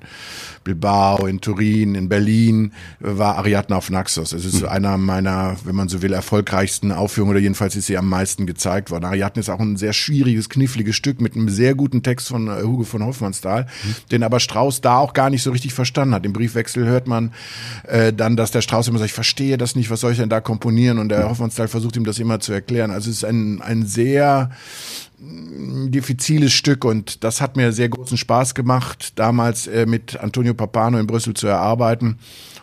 Bilbao, 0.64 1.26
in 1.26 1.40
Turin, 1.40 1.94
in 1.94 2.08
Berlin, 2.08 2.72
war 3.00 3.36
Ariadne 3.36 3.74
auf 3.74 3.90
Naxos. 3.90 4.32
Es 4.32 4.44
ist 4.44 4.62
mhm. 4.62 4.68
einer 4.68 4.98
meiner, 4.98 5.56
wenn 5.64 5.74
man 5.74 5.88
so 5.88 6.02
will, 6.02 6.12
erfolgreichsten 6.12 6.92
Aufführungen 6.92 7.32
oder 7.32 7.40
jedenfalls 7.40 7.74
ist 7.76 7.86
sie 7.86 7.96
am 7.96 8.08
meisten 8.08 8.46
gezeigt 8.46 8.90
worden. 8.90 9.06
Ariadne 9.06 9.40
ist 9.40 9.48
auch 9.48 9.60
ein 9.60 9.76
sehr 9.76 9.92
schwieriges, 9.92 10.48
kniffliges 10.48 10.94
Stück 10.94 11.20
mit 11.20 11.36
einem 11.42 11.54
sehr 11.54 11.74
guten 11.74 12.02
Text 12.02 12.28
von 12.28 12.48
äh, 12.48 12.62
Hugo 12.62 12.84
von 12.84 13.04
Hoffmannsthal, 13.04 13.64
mhm. 13.64 13.94
den 14.10 14.22
aber 14.22 14.40
Strauß 14.40 14.80
da 14.80 14.98
auch 14.98 15.12
gar 15.12 15.30
nicht 15.30 15.42
so 15.42 15.50
richtig 15.50 15.74
verstanden 15.74 16.14
hat. 16.14 16.24
Im 16.24 16.32
Briefwechsel 16.32 16.86
hört 16.86 17.06
man 17.06 17.32
äh, 17.86 18.12
dann, 18.12 18.36
dass 18.36 18.50
der 18.50 18.62
Strauß 18.62 18.88
immer 18.88 18.98
sagt, 18.98 19.10
ich 19.10 19.14
verstehe 19.14 19.58
das 19.58 19.76
nicht, 19.76 19.90
was 19.90 20.00
soll 20.00 20.12
ich 20.12 20.18
denn 20.18 20.28
da 20.28 20.40
komponieren? 20.40 20.98
Und 20.98 21.08
der 21.08 21.28
Hoffmannsthal 21.28 21.68
versucht 21.68 21.96
ihm 21.96 22.04
das 22.04 22.18
immer 22.18 22.40
zu 22.40 22.52
erklären. 22.52 22.90
Also 22.90 23.10
es 23.10 23.16
ist 23.16 23.24
ein, 23.24 23.60
ein 23.60 23.86
sehr 23.86 24.50
mm, 25.18 25.90
diffiziles 25.90 26.52
Stück 26.52 26.84
und 26.84 27.24
das 27.24 27.40
hat 27.40 27.56
mir 27.56 27.72
sehr 27.72 27.88
großen 27.88 28.16
Spaß 28.16 28.54
gemacht, 28.54 29.18
damals 29.18 29.66
äh, 29.66 29.86
mit 29.86 30.18
Antonio 30.20 30.54
Papano 30.54 30.98
in 30.98 31.06
Brüssel 31.06 31.34
zu 31.34 31.46
erarbeiten. 31.46 32.18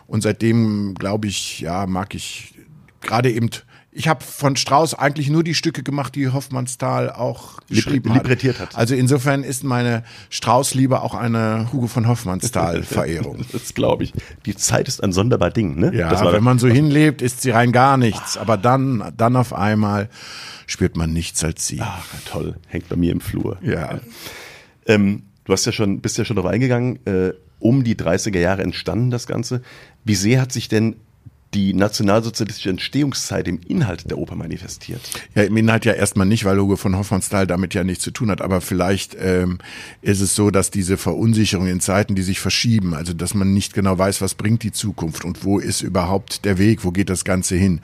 Und 0.06 0.22
seitdem, 0.22 0.94
glaube 0.94 1.28
ich, 1.28 1.60
ja, 1.60 1.86
mag 1.86 2.14
ich 2.16 2.54
gerade 3.00 3.30
eben 3.30 3.50
ich 3.92 4.06
habe 4.06 4.24
von 4.24 4.54
Strauss 4.54 4.94
eigentlich 4.94 5.30
nur 5.30 5.42
die 5.42 5.54
Stücke 5.54 5.82
gemacht, 5.82 6.14
die 6.14 6.28
Hoffmannsthal 6.28 7.10
auch 7.10 7.60
geschrieben 7.68 8.10
hat. 8.10 8.22
Librettiert 8.22 8.60
hat. 8.60 8.76
Also 8.76 8.94
insofern 8.94 9.42
ist 9.42 9.64
meine 9.64 10.04
Strauss-Liebe 10.28 11.02
auch 11.02 11.14
eine 11.14 11.72
Hugo 11.72 11.88
von 11.88 12.06
Hoffmannsthal-Verehrung. 12.06 13.44
das 13.52 13.74
glaube 13.74 14.04
ich. 14.04 14.12
Die 14.46 14.54
Zeit 14.54 14.86
ist 14.86 15.02
ein 15.02 15.12
sonderbar 15.12 15.50
Ding, 15.50 15.74
ne? 15.76 15.92
Ja, 15.92 16.32
wenn 16.32 16.44
man 16.44 16.60
so 16.60 16.68
hinlebt, 16.68 17.20
ist 17.20 17.42
sie 17.42 17.50
rein 17.50 17.72
gar 17.72 17.96
nichts. 17.96 18.36
Aber 18.36 18.56
dann, 18.56 19.12
dann 19.16 19.34
auf 19.34 19.52
einmal 19.52 20.08
spürt 20.68 20.96
man 20.96 21.12
nichts 21.12 21.42
als 21.42 21.66
sie. 21.66 21.80
Ach, 21.80 22.06
toll. 22.26 22.56
Hängt 22.68 22.88
bei 22.88 22.96
mir 22.96 23.10
im 23.10 23.20
Flur. 23.20 23.58
Ja. 23.60 23.98
Ähm, 24.86 25.24
du 25.44 25.52
hast 25.52 25.66
ja 25.66 25.72
schon, 25.72 26.00
bist 26.00 26.16
ja 26.16 26.24
schon 26.24 26.36
darauf 26.36 26.52
eingegangen, 26.52 27.04
äh, 27.06 27.32
um 27.58 27.82
die 27.82 27.96
30er 27.96 28.38
Jahre 28.38 28.62
entstanden 28.62 29.10
das 29.10 29.26
Ganze. 29.26 29.62
Wie 30.04 30.14
sehr 30.14 30.40
hat 30.40 30.52
sich 30.52 30.68
denn 30.68 30.94
die 31.54 31.74
nationalsozialistische 31.74 32.70
Entstehungszeit 32.70 33.48
im 33.48 33.60
Inhalt 33.66 34.08
der 34.08 34.18
Oper 34.18 34.36
manifestiert? 34.36 35.00
Ja, 35.34 35.42
im 35.42 35.56
Inhalt 35.56 35.84
ja 35.84 35.92
erstmal 35.92 36.26
nicht, 36.26 36.44
weil 36.44 36.58
Hugo 36.58 36.76
von 36.76 36.96
Hoffmannsthal 36.96 37.46
damit 37.46 37.74
ja 37.74 37.82
nichts 37.82 38.04
zu 38.04 38.12
tun 38.12 38.30
hat. 38.30 38.40
Aber 38.40 38.60
vielleicht 38.60 39.16
ähm, 39.20 39.58
ist 40.00 40.20
es 40.20 40.36
so, 40.36 40.50
dass 40.50 40.70
diese 40.70 40.96
Verunsicherung 40.96 41.66
in 41.66 41.80
Zeiten, 41.80 42.14
die 42.14 42.22
sich 42.22 42.38
verschieben, 42.38 42.94
also 42.94 43.12
dass 43.14 43.34
man 43.34 43.52
nicht 43.52 43.74
genau 43.74 43.98
weiß, 43.98 44.20
was 44.20 44.34
bringt 44.34 44.62
die 44.62 44.70
Zukunft 44.70 45.24
und 45.24 45.44
wo 45.44 45.58
ist 45.58 45.80
überhaupt 45.82 46.44
der 46.44 46.58
Weg, 46.58 46.84
wo 46.84 46.92
geht 46.92 47.10
das 47.10 47.24
Ganze 47.24 47.56
hin, 47.56 47.80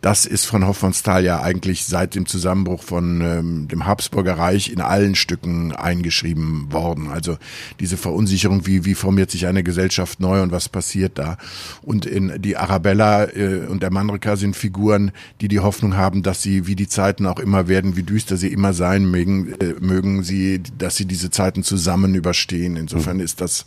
das 0.00 0.24
ist 0.24 0.46
von 0.46 0.66
Hoffmannsthal 0.66 1.22
ja 1.22 1.42
eigentlich 1.42 1.84
seit 1.84 2.14
dem 2.14 2.24
Zusammenbruch 2.24 2.82
von 2.82 3.20
ähm, 3.20 3.68
dem 3.68 3.86
Habsburger 3.86 4.38
Reich 4.38 4.72
in 4.72 4.80
allen 4.80 5.14
Stücken 5.14 5.72
eingeschrieben 5.72 6.72
worden. 6.72 7.08
Also 7.08 7.36
diese 7.80 7.98
Verunsicherung, 7.98 8.66
wie, 8.66 8.86
wie 8.86 8.94
formiert 8.94 9.30
sich 9.30 9.46
eine 9.46 9.62
Gesellschaft 9.62 10.20
neu 10.20 10.40
und 10.40 10.52
was 10.52 10.70
passiert 10.70 11.18
da? 11.18 11.36
Und 11.82 12.06
in 12.06 12.40
die 12.40 12.56
Arabella 12.56 13.09
äh, 13.18 13.66
und 13.68 13.82
der 13.82 13.90
Mandrika 13.90 14.36
sind 14.36 14.56
Figuren, 14.56 15.12
die 15.40 15.48
die 15.48 15.60
Hoffnung 15.60 15.96
haben, 15.96 16.22
dass 16.22 16.42
sie, 16.42 16.66
wie 16.66 16.76
die 16.76 16.88
Zeiten 16.88 17.26
auch 17.26 17.38
immer 17.38 17.68
werden, 17.68 17.96
wie 17.96 18.02
düster 18.02 18.36
sie 18.36 18.48
immer 18.48 18.72
sein 18.72 19.10
mögen, 19.10 19.52
äh, 19.60 19.74
mögen 19.80 20.22
sie, 20.22 20.62
dass 20.78 20.96
sie 20.96 21.06
diese 21.06 21.30
Zeiten 21.30 21.62
zusammen 21.62 22.14
überstehen. 22.14 22.76
Insofern 22.76 23.18
mhm. 23.18 23.22
ist 23.22 23.40
das, 23.40 23.66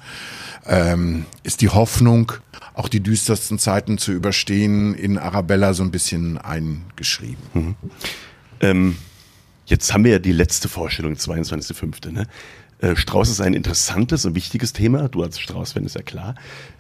ähm, 0.66 1.26
ist 1.44 1.62
die 1.62 1.70
Hoffnung, 1.70 2.34
auch 2.74 2.90
die 2.90 3.02
düstersten 3.02 3.60
Zeiten 3.60 3.98
zu 3.98 4.12
überstehen, 4.12 4.94
in 4.96 5.18
Arabella 5.18 5.74
so 5.74 5.84
ein 5.84 5.92
bisschen 5.92 6.38
eingeschrieben. 6.38 7.44
Mhm. 7.54 7.76
Ähm, 8.60 8.98
jetzt 9.66 9.94
haben 9.94 10.04
wir 10.04 10.12
ja 10.14 10.20
die 10.20 10.32
letzte 10.32 10.70
Vorstellung, 10.70 11.14
22.05. 11.14 12.12
Ne? 12.12 12.28
Äh, 12.80 12.96
Strauß 12.96 13.30
ist 13.30 13.42
ein 13.42 13.54
interessantes 13.54 14.26
und 14.26 14.36
wichtiges 14.36 14.74
Thema. 14.74 15.08
Du 15.08 15.24
als 15.24 15.40
Strauß-Fan 15.40 15.86
ist 15.86 15.96
ja 15.96 16.02
klar. 16.02 16.36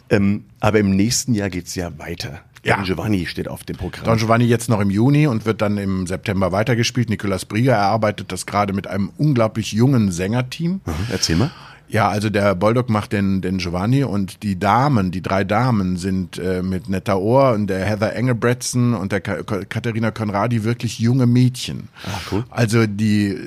Ähm, 0.09 0.45
aber 0.59 0.79
im 0.79 0.95
nächsten 0.95 1.33
Jahr 1.33 1.49
geht's 1.49 1.75
ja 1.75 1.97
weiter. 1.97 2.41
Ja. 2.63 2.77
Don 2.77 2.85
Giovanni 2.85 3.25
steht 3.25 3.47
auf 3.47 3.63
dem 3.63 3.75
Programm. 3.75 4.05
Don 4.05 4.17
Giovanni 4.17 4.45
jetzt 4.45 4.69
noch 4.69 4.79
im 4.79 4.89
Juni 4.89 5.27
und 5.27 5.45
wird 5.45 5.61
dann 5.61 5.77
im 5.77 6.07
September 6.07 6.51
weitergespielt. 6.51 7.09
Nicolas 7.09 7.45
Brieger 7.45 7.73
erarbeitet 7.73 8.31
das 8.31 8.45
gerade 8.45 8.71
mit 8.73 8.87
einem 8.87 9.11
unglaublich 9.17 9.73
jungen 9.73 10.11
Sängerteam. 10.11 10.81
Mhm, 10.85 10.93
erzähl 11.11 11.35
mal. 11.35 11.51
Ja, 11.89 12.09
also 12.09 12.31
der 12.31 12.55
Boldock 12.55 12.89
macht 12.89 13.11
den, 13.11 13.41
den 13.41 13.59
Giovanni 13.59 14.03
und 14.03 14.41
die 14.41 14.57
Damen, 14.57 15.11
die 15.11 15.21
drei 15.21 15.43
Damen 15.43 15.97
sind 15.97 16.39
äh, 16.39 16.63
mit 16.63 16.89
Netta 16.89 17.17
Ohr 17.17 17.51
und 17.51 17.67
der 17.67 17.85
Heather 17.85 18.15
Engelbretson 18.15 18.95
und 18.95 19.11
der 19.11 19.21
Ka 19.21 19.43
Katharina 19.43 20.09
Conradi 20.09 20.63
wirklich 20.63 20.97
junge 20.97 21.27
Mädchen. 21.27 21.89
Ah, 22.05 22.19
cool. 22.31 22.45
Also 22.49 22.87
die 22.87 23.37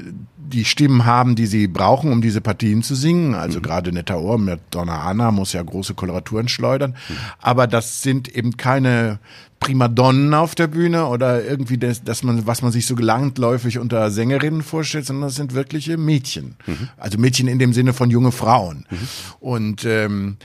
die 0.48 0.64
Stimmen 0.64 1.04
haben, 1.04 1.34
die 1.34 1.46
sie 1.46 1.68
brauchen, 1.68 2.12
um 2.12 2.20
diese 2.20 2.40
Partien 2.40 2.82
zu 2.82 2.94
singen. 2.94 3.34
Also 3.34 3.58
mhm. 3.58 3.62
gerade 3.62 3.92
Netta 3.92 4.16
Ohr 4.16 4.38
mit 4.38 4.60
Donna 4.70 5.02
Anna 5.02 5.30
muss 5.30 5.52
ja 5.52 5.62
große 5.62 5.94
Koloraturen 5.94 6.48
schleudern. 6.48 6.96
Mhm. 7.08 7.14
Aber 7.40 7.66
das 7.66 8.02
sind 8.02 8.28
eben 8.28 8.56
keine 8.56 9.18
Primadonnen 9.60 10.34
auf 10.34 10.54
der 10.54 10.66
Bühne 10.66 11.06
oder 11.06 11.44
irgendwie 11.44 11.78
das, 11.78 12.04
dass 12.04 12.22
man, 12.22 12.46
was 12.46 12.62
man 12.62 12.72
sich 12.72 12.86
so 12.86 12.94
gelangläufig 12.94 13.78
unter 13.78 14.10
Sängerinnen 14.10 14.62
vorstellt, 14.62 15.06
sondern 15.06 15.28
das 15.28 15.36
sind 15.36 15.54
wirkliche 15.54 15.96
Mädchen. 15.96 16.56
Mhm. 16.66 16.88
Also 16.96 17.18
Mädchen 17.18 17.48
in 17.48 17.58
dem 17.58 17.72
Sinne 17.72 17.92
von 17.92 18.10
junge 18.10 18.32
Frauen. 18.32 18.86
Mhm. 18.90 19.08
Und 19.40 19.84
ähm, 19.84 20.36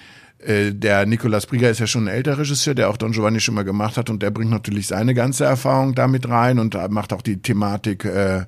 äh, 0.46 0.74
der 0.74 1.06
Nicolas 1.06 1.46
Brieger 1.46 1.70
ist 1.70 1.80
ja 1.80 1.88
schon 1.88 2.06
ein 2.06 2.16
älterer 2.16 2.40
Regisseur, 2.40 2.76
der 2.76 2.90
auch 2.90 2.98
Don 2.98 3.12
Giovanni 3.12 3.40
schon 3.40 3.56
mal 3.56 3.64
gemacht 3.64 3.98
hat 3.98 4.10
und 4.10 4.22
der 4.22 4.32
bringt 4.32 4.52
natürlich 4.52 4.88
seine 4.88 5.14
ganze 5.14 5.46
Erfahrung 5.46 5.96
damit 5.96 6.30
rein 6.30 6.60
und 6.60 6.76
macht 6.90 7.14
auch 7.14 7.22
die 7.22 7.42
Thematik 7.42 8.06
äh, 8.06 8.46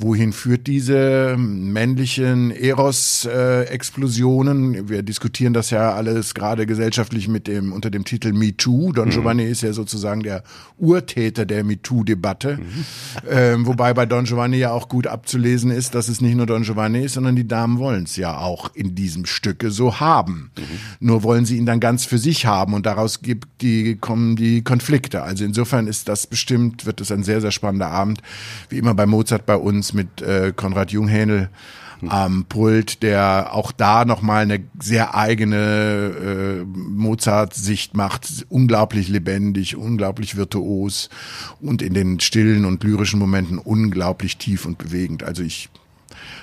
wohin 0.00 0.32
führt 0.32 0.66
diese 0.66 1.36
männlichen 1.38 2.50
Eros-Explosionen? 2.50 4.74
Äh, 4.74 4.88
Wir 4.88 5.02
diskutieren 5.02 5.52
das 5.52 5.68
ja 5.70 5.92
alles 5.92 6.34
gerade 6.34 6.66
gesellschaftlich 6.66 7.28
mit 7.28 7.46
dem 7.46 7.72
unter 7.72 7.90
dem 7.90 8.04
Titel 8.04 8.32
Me 8.32 8.56
Too. 8.56 8.90
Don 8.92 9.08
mhm. 9.08 9.12
Giovanni 9.12 9.44
ist 9.44 9.62
ja 9.62 9.72
sozusagen 9.72 10.22
der 10.22 10.42
Urtäter 10.78 11.46
der 11.46 11.62
Me 11.64 11.80
Too-Debatte, 11.80 12.56
mhm. 12.56 12.84
ähm, 13.28 13.66
wobei 13.66 13.94
bei 13.94 14.06
Don 14.06 14.24
Giovanni 14.24 14.56
ja 14.56 14.72
auch 14.72 14.88
gut 14.88 15.06
abzulesen 15.06 15.70
ist, 15.70 15.94
dass 15.94 16.08
es 16.08 16.20
nicht 16.20 16.34
nur 16.36 16.46
Don 16.46 16.62
Giovanni 16.62 17.04
ist, 17.04 17.14
sondern 17.14 17.36
die 17.36 17.46
Damen 17.46 17.78
wollen 17.78 18.02
es 18.04 18.16
ja 18.16 18.38
auch 18.38 18.74
in 18.74 18.94
diesem 18.94 19.26
Stücke 19.26 19.70
so 19.70 20.00
haben. 20.00 20.50
Mhm. 20.56 20.64
Nur 21.20 21.24
wollen 21.24 21.44
sie 21.44 21.58
ihn 21.58 21.66
dann 21.66 21.80
ganz 21.80 22.06
für 22.06 22.16
sich 22.16 22.46
haben 22.46 22.72
und 22.72 22.86
daraus 22.86 23.20
gibt 23.20 23.60
die 23.60 23.96
kommen 23.96 24.36
die 24.36 24.64
Konflikte. 24.64 25.22
Also 25.22 25.44
insofern 25.44 25.86
ist 25.86 26.08
das 26.08 26.26
bestimmt 26.26 26.86
wird 26.86 27.02
es 27.02 27.12
ein 27.12 27.24
sehr 27.24 27.42
sehr 27.42 27.50
spannender 27.50 27.88
Abend, 27.88 28.22
wie 28.70 28.78
immer 28.78 28.94
bei 28.94 29.04
Mozart 29.04 29.44
bei 29.44 29.56
uns 29.56 29.92
mit 29.92 30.22
äh, 30.22 30.54
Konrad 30.56 30.92
Junghähnel 30.92 31.50
am 32.08 32.46
Pult, 32.46 33.02
der 33.02 33.50
auch 33.52 33.70
da 33.70 34.06
nochmal 34.06 34.44
eine 34.44 34.64
sehr 34.80 35.14
eigene 35.14 35.56
äh, 35.56 36.64
Mozart-Sicht 36.64 37.94
macht, 37.94 38.46
unglaublich 38.48 39.08
lebendig, 39.08 39.76
unglaublich 39.76 40.38
virtuos 40.38 41.10
und 41.60 41.82
in 41.82 41.92
den 41.92 42.18
stillen 42.20 42.64
und 42.64 42.82
lyrischen 42.82 43.20
Momenten 43.20 43.58
unglaublich 43.58 44.38
tief 44.38 44.64
und 44.64 44.78
bewegend. 44.78 45.22
Also 45.22 45.42
ich 45.42 45.68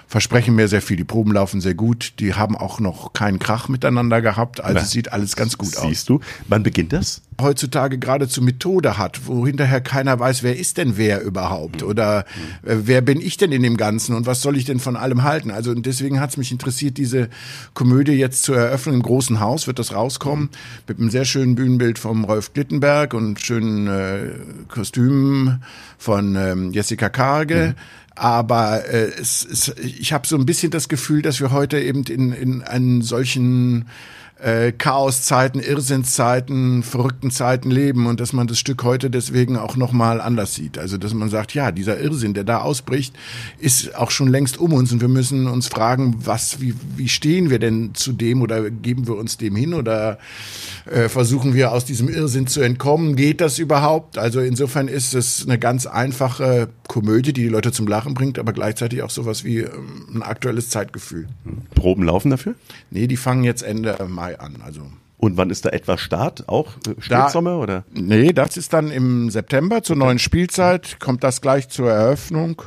versprechen 0.07 0.55
mir 0.55 0.67
sehr 0.67 0.81
viel. 0.81 0.97
Die 0.97 1.03
Proben 1.03 1.31
laufen 1.31 1.61
sehr 1.61 1.75
gut. 1.75 2.13
Die 2.19 2.33
haben 2.33 2.55
auch 2.55 2.79
noch 2.79 3.13
keinen 3.13 3.39
Krach 3.39 3.67
miteinander 3.67 4.21
gehabt. 4.21 4.63
Also 4.63 4.79
es 4.79 4.91
sieht 4.91 5.11
alles 5.11 5.35
ganz 5.35 5.57
gut 5.57 5.69
Siehst 5.69 5.79
aus. 5.79 5.87
Siehst 5.89 6.09
du? 6.09 6.19
Wann 6.47 6.63
beginnt 6.63 6.93
das? 6.93 7.21
Heutzutage 7.39 7.97
geradezu 7.97 8.41
Methode 8.41 8.97
hat, 8.97 9.27
wo 9.27 9.45
hinterher 9.45 9.81
keiner 9.81 10.19
weiß, 10.19 10.43
wer 10.43 10.57
ist 10.57 10.77
denn 10.77 10.97
wer 10.97 11.21
überhaupt 11.21 11.81
mhm. 11.81 11.87
oder 11.87 12.19
äh, 12.63 12.75
wer 12.83 13.01
bin 13.01 13.21
ich 13.21 13.37
denn 13.37 13.51
in 13.51 13.63
dem 13.63 13.77
Ganzen 13.77 14.15
und 14.15 14.25
was 14.25 14.41
soll 14.41 14.57
ich 14.57 14.65
denn 14.65 14.79
von 14.79 14.95
allem 14.95 15.23
halten. 15.23 15.51
Also 15.51 15.71
und 15.71 15.85
deswegen 15.85 16.19
hat 16.19 16.31
es 16.31 16.37
mich 16.37 16.51
interessiert, 16.51 16.97
diese 16.97 17.29
Komödie 17.73 18.13
jetzt 18.13 18.43
zu 18.43 18.53
eröffnen 18.53 18.95
im 18.95 19.03
großen 19.03 19.39
Haus 19.39 19.67
wird 19.67 19.79
das 19.79 19.93
rauskommen 19.93 20.49
mit 20.87 20.99
einem 20.99 21.09
sehr 21.09 21.25
schönen 21.25 21.55
Bühnenbild 21.55 21.99
vom 21.99 22.23
Rolf 22.23 22.53
Glittenberg 22.53 23.13
und 23.13 23.39
schönen 23.39 23.87
äh, 23.87 24.29
Kostümen 24.67 25.63
von 25.97 26.35
ähm, 26.35 26.71
Jessica 26.71 27.09
Karge. 27.09 27.75
Mhm 27.75 28.07
aber 28.17 28.85
äh, 28.89 29.11
es, 29.19 29.45
es, 29.45 29.75
ich 29.77 30.11
habe 30.11 30.27
so 30.27 30.35
ein 30.37 30.45
bisschen 30.45 30.71
das 30.71 30.89
Gefühl, 30.89 31.21
dass 31.21 31.39
wir 31.39 31.51
heute 31.51 31.79
eben 31.79 32.03
in, 32.05 32.31
in 32.31 32.63
einen 32.63 33.03
solchen 33.03 33.85
äh, 34.39 34.71
Chaoszeiten, 34.71 35.59
Irrsinnszeiten, 35.59 36.83
verrückten 36.83 37.31
Zeiten 37.31 37.71
leben 37.71 38.05
und 38.05 38.19
dass 38.19 38.33
man 38.33 38.47
das 38.47 38.59
Stück 38.59 38.83
heute 38.83 39.09
deswegen 39.09 39.57
auch 39.57 39.75
nochmal 39.75 40.21
anders 40.21 40.53
sieht. 40.53 40.77
Also 40.77 40.97
dass 40.97 41.13
man 41.13 41.29
sagt, 41.29 41.53
ja, 41.53 41.71
dieser 41.71 41.99
Irrsinn, 41.99 42.33
der 42.33 42.43
da 42.43 42.59
ausbricht, 42.59 43.15
ist 43.59 43.95
auch 43.95 44.11
schon 44.11 44.27
längst 44.27 44.59
um 44.59 44.73
uns 44.73 44.91
und 44.91 45.01
wir 45.01 45.07
müssen 45.07 45.47
uns 45.47 45.67
fragen, 45.67 46.17
was, 46.23 46.61
wie, 46.61 46.75
wie 46.95 47.09
stehen 47.09 47.49
wir 47.49 47.59
denn 47.59 47.95
zu 47.95 48.13
dem 48.13 48.41
oder 48.41 48.69
geben 48.69 49.07
wir 49.07 49.15
uns 49.17 49.37
dem 49.37 49.55
hin 49.55 49.73
oder 49.73 50.19
äh, 50.85 51.09
versuchen 51.09 51.53
wir 51.53 51.71
aus 51.71 51.85
diesem 51.85 52.09
Irrsinn 52.09 52.47
zu 52.47 52.61
entkommen? 52.61 53.15
Geht 53.15 53.41
das 53.41 53.59
überhaupt? 53.59 54.17
Also 54.17 54.39
insofern 54.39 54.87
ist 54.87 55.15
es 55.15 55.45
eine 55.45 55.57
ganz 55.57 55.85
einfache 55.85 56.69
Komödie, 56.87 57.33
die 57.33 57.43
die 57.43 57.49
Leute 57.49 57.71
zum 57.71 57.87
Lachen 57.87 58.13
bringt, 58.13 58.39
aber 58.39 58.53
gleichzeitig 58.53 59.01
auch 59.01 59.09
sowas 59.09 59.43
wie 59.43 59.59
ähm, 59.59 60.07
ein 60.13 60.21
aktuelles 60.21 60.69
Zeitgefühl. 60.69 61.27
Proben 61.75 62.03
laufen 62.03 62.29
dafür? 62.29 62.55
Nee, 62.91 63.07
die 63.07 63.17
fangen 63.17 63.43
jetzt 63.43 63.63
Ende 63.63 63.95
Mai 64.07 64.26
an. 64.35 64.61
Also 64.63 64.81
und 65.19 65.35
wann 65.35 65.49
ist 65.49 65.65
da 65.65 65.69
etwa 65.69 65.97
Start? 65.97 66.47
Auch 66.47 66.75
äh, 66.87 67.01
Spätsommer 67.01 67.57
oder? 67.57 67.83
Nee, 67.91 68.33
das 68.33 68.55
ist 68.55 68.73
dann 68.73 68.91
im 68.91 69.29
September 69.29 69.81
zur 69.81 69.95
neuen 69.95 70.19
Spielzeit. 70.19 70.99
Kommt 70.99 71.23
das 71.23 71.41
gleich 71.41 71.69
zur 71.69 71.91
Eröffnung? 71.91 72.61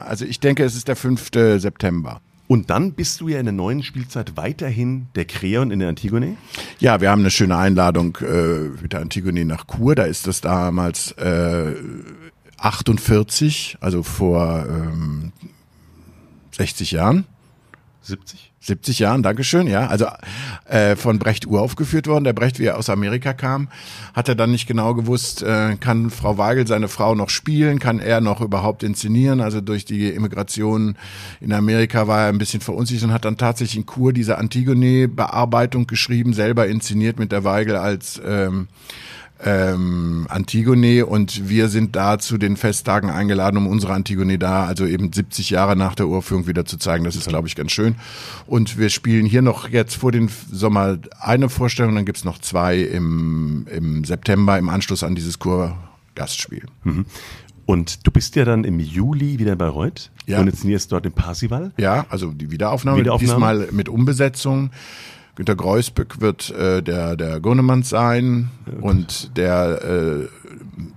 Also 0.00 0.24
ich 0.24 0.40
denke, 0.40 0.64
es 0.64 0.74
ist 0.74 0.88
der 0.88 0.96
5. 0.96 1.30
September. 1.58 2.20
Und 2.48 2.70
dann 2.70 2.92
bist 2.92 3.20
du 3.20 3.28
ja 3.28 3.38
in 3.38 3.46
der 3.46 3.52
neuen 3.52 3.82
Spielzeit 3.82 4.36
weiterhin 4.36 5.06
der 5.14 5.24
Kreon 5.24 5.70
in 5.70 5.78
der 5.78 5.88
Antigone? 5.88 6.36
Ja, 6.80 7.00
wir 7.00 7.10
haben 7.10 7.20
eine 7.20 7.30
schöne 7.30 7.56
Einladung 7.56 8.18
äh, 8.20 8.80
mit 8.82 8.92
der 8.92 9.00
Antigone 9.00 9.44
nach 9.44 9.64
Chur. 9.66 9.94
Da 9.94 10.04
ist 10.04 10.26
das 10.26 10.40
damals 10.40 11.12
äh, 11.12 11.74
48, 12.58 13.78
also 13.80 14.02
vor 14.02 14.66
ähm, 14.68 15.32
60 16.50 16.90
Jahren. 16.90 17.24
70? 18.02 18.51
70 18.62 19.00
Jahren, 19.00 19.24
Dankeschön, 19.24 19.66
ja. 19.66 19.88
Also 19.88 20.06
äh, 20.66 20.94
von 20.94 21.18
Brecht 21.18 21.46
uraufgeführt 21.46 22.06
worden. 22.06 22.22
Der 22.22 22.32
Brecht, 22.32 22.60
wie 22.60 22.66
er 22.66 22.78
aus 22.78 22.88
Amerika 22.88 23.32
kam, 23.32 23.68
hat 24.14 24.28
er 24.28 24.36
dann 24.36 24.52
nicht 24.52 24.68
genau 24.68 24.94
gewusst, 24.94 25.42
äh, 25.42 25.76
kann 25.80 26.10
Frau 26.10 26.38
Weigel 26.38 26.66
seine 26.66 26.86
Frau 26.86 27.16
noch 27.16 27.28
spielen, 27.28 27.80
kann 27.80 27.98
er 27.98 28.20
noch 28.20 28.40
überhaupt 28.40 28.84
inszenieren. 28.84 29.40
Also 29.40 29.60
durch 29.60 29.84
die 29.84 30.10
Immigration 30.10 30.96
in 31.40 31.52
Amerika 31.52 32.06
war 32.06 32.22
er 32.22 32.28
ein 32.28 32.38
bisschen 32.38 32.60
verunsichert 32.60 33.08
und 33.08 33.12
hat 33.12 33.24
dann 33.24 33.36
tatsächlich 33.36 33.76
in 33.76 33.86
Kur 33.86 34.12
diese 34.12 34.38
Antigone-Bearbeitung 34.38 35.88
geschrieben, 35.88 36.32
selber 36.32 36.68
inszeniert 36.68 37.18
mit 37.18 37.32
der 37.32 37.42
Weigel 37.42 37.74
als 37.74 38.22
ähm, 38.24 38.68
ähm, 39.44 40.26
Antigone 40.28 41.04
und 41.06 41.48
wir 41.48 41.68
sind 41.68 41.96
da 41.96 42.18
zu 42.18 42.38
den 42.38 42.56
Festtagen 42.56 43.10
eingeladen, 43.10 43.56
um 43.56 43.66
unsere 43.66 43.92
Antigone 43.92 44.38
da, 44.38 44.64
also 44.66 44.86
eben 44.86 45.12
70 45.12 45.50
Jahre 45.50 45.76
nach 45.76 45.94
der 45.94 46.06
Urführung 46.08 46.46
wieder 46.46 46.64
zu 46.64 46.76
zeigen. 46.78 47.04
Das 47.04 47.16
ist, 47.16 47.28
glaube 47.28 47.48
ich, 47.48 47.56
ganz 47.56 47.72
schön. 47.72 47.96
Und 48.46 48.78
wir 48.78 48.88
spielen 48.88 49.26
hier 49.26 49.42
noch 49.42 49.68
jetzt 49.68 49.96
vor 49.96 50.12
den 50.12 50.30
Sommer 50.50 50.98
eine 51.20 51.48
Vorstellung, 51.48 51.94
dann 51.94 52.04
gibt's 52.04 52.24
noch 52.24 52.38
zwei 52.38 52.78
im, 52.78 53.66
im 53.70 54.04
September 54.04 54.58
im 54.58 54.68
Anschluss 54.68 55.02
an 55.02 55.14
dieses 55.14 55.38
Kurgastspiel. 55.40 56.66
Mhm. 56.84 57.06
Und 57.64 58.06
du 58.06 58.10
bist 58.10 58.34
ja 58.36 58.44
dann 58.44 58.64
im 58.64 58.80
Juli 58.80 59.38
wieder 59.38 59.52
in 59.52 59.58
Bayreuth 59.58 60.10
Ja. 60.26 60.40
und 60.40 60.48
inszenierst 60.48 60.90
dort 60.92 61.06
im 61.06 61.12
Parsival. 61.12 61.72
Ja, 61.78 62.06
also 62.10 62.30
die 62.32 62.50
Wiederaufnahme, 62.50 62.98
Wiederaufnahme. 62.98 63.54
diesmal 63.58 63.68
mit 63.72 63.88
Umbesetzung. 63.88 64.70
Günter 65.34 65.56
Greusbück 65.56 66.20
wird 66.20 66.50
äh, 66.50 66.82
der, 66.82 67.16
der 67.16 67.40
Gurnemann 67.40 67.82
sein 67.82 68.50
und 68.82 69.36
der 69.36 69.82
äh, 69.82 70.28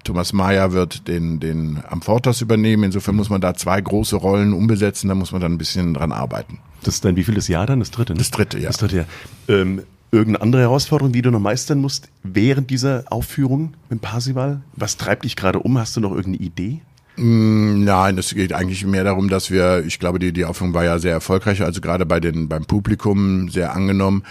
Thomas 0.03 0.33
Mayer 0.33 0.73
wird 0.73 1.07
den, 1.07 1.39
den 1.39 1.81
Amfortas 1.87 2.41
übernehmen. 2.41 2.83
Insofern 2.83 3.15
muss 3.15 3.29
man 3.29 3.39
da 3.39 3.53
zwei 3.53 3.79
große 3.79 4.17
Rollen 4.17 4.53
umbesetzen, 4.53 5.07
da 5.07 5.15
muss 5.15 5.31
man 5.31 5.41
dann 5.41 5.53
ein 5.53 5.57
bisschen 5.57 5.93
dran 5.93 6.11
arbeiten. 6.11 6.59
Das 6.83 6.95
ist 6.95 7.05
dann 7.05 7.15
wie 7.15 7.23
viel 7.23 7.35
das 7.35 7.47
Jahr 7.47 7.65
dann? 7.65 7.79
Das 7.79 7.91
dritte, 7.91 8.13
ne? 8.13 8.19
Das 8.19 8.31
dritte, 8.31 8.59
ja. 8.59 8.67
Das 8.67 8.77
dritte 8.77 8.97
Jahr. 8.97 9.05
Ähm, 9.47 9.83
irgendeine 10.11 10.41
andere 10.41 10.61
Herausforderung, 10.63 11.13
die 11.13 11.21
du 11.21 11.31
noch 11.31 11.39
meistern 11.39 11.79
musst 11.79 12.09
während 12.23 12.69
dieser 12.69 13.05
Aufführung 13.09 13.73
im 13.89 13.99
Parsival? 13.99 14.61
Was 14.75 14.97
treibt 14.97 15.23
dich 15.23 15.35
gerade 15.35 15.59
um? 15.59 15.77
Hast 15.77 15.95
du 15.95 16.01
noch 16.01 16.11
irgendeine 16.11 16.45
Idee? 16.45 16.81
Nein, 17.17 18.17
es 18.17 18.35
geht 18.35 18.51
eigentlich 18.51 18.85
mehr 18.85 19.05
darum, 19.05 19.29
dass 19.29 19.49
wir, 19.49 19.85
ich 19.85 19.99
glaube, 19.99 20.19
die, 20.19 20.33
die 20.33 20.43
Aufführung 20.43 20.73
war 20.73 20.83
ja 20.83 20.99
sehr 20.99 21.13
erfolgreich, 21.13 21.61
also 21.61 21.79
gerade 21.79 22.05
bei 22.05 22.19
den, 22.19 22.49
beim 22.49 22.65
Publikum 22.65 23.47
sehr 23.47 23.73
angenommen. 23.73 24.23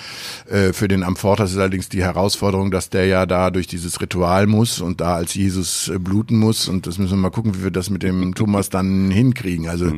Äh, 0.50 0.74
für 0.74 0.86
den 0.86 1.02
Amfortas 1.02 1.52
ist 1.52 1.56
allerdings 1.56 1.88
die 1.88 2.02
Herausforderung, 2.02 2.70
dass 2.70 2.90
der 2.90 3.06
ja 3.06 3.24
da 3.24 3.50
durch 3.50 3.66
dieses 3.66 4.02
Ritual 4.02 4.46
muss 4.46 4.80
und 4.82 5.00
da 5.00 5.14
als 5.14 5.32
Jesus 5.32 5.88
äh, 5.88 5.98
bluten 5.98 6.36
muss. 6.36 6.68
Und 6.68 6.86
das 6.86 6.98
müssen 6.98 7.12
wir 7.12 7.22
mal 7.22 7.30
gucken, 7.30 7.54
wie 7.56 7.64
wir 7.64 7.70
das 7.70 7.88
mit 7.88 8.02
dem 8.02 8.34
Thomas 8.34 8.68
dann 8.68 9.10
hinkriegen. 9.10 9.66
Also 9.66 9.92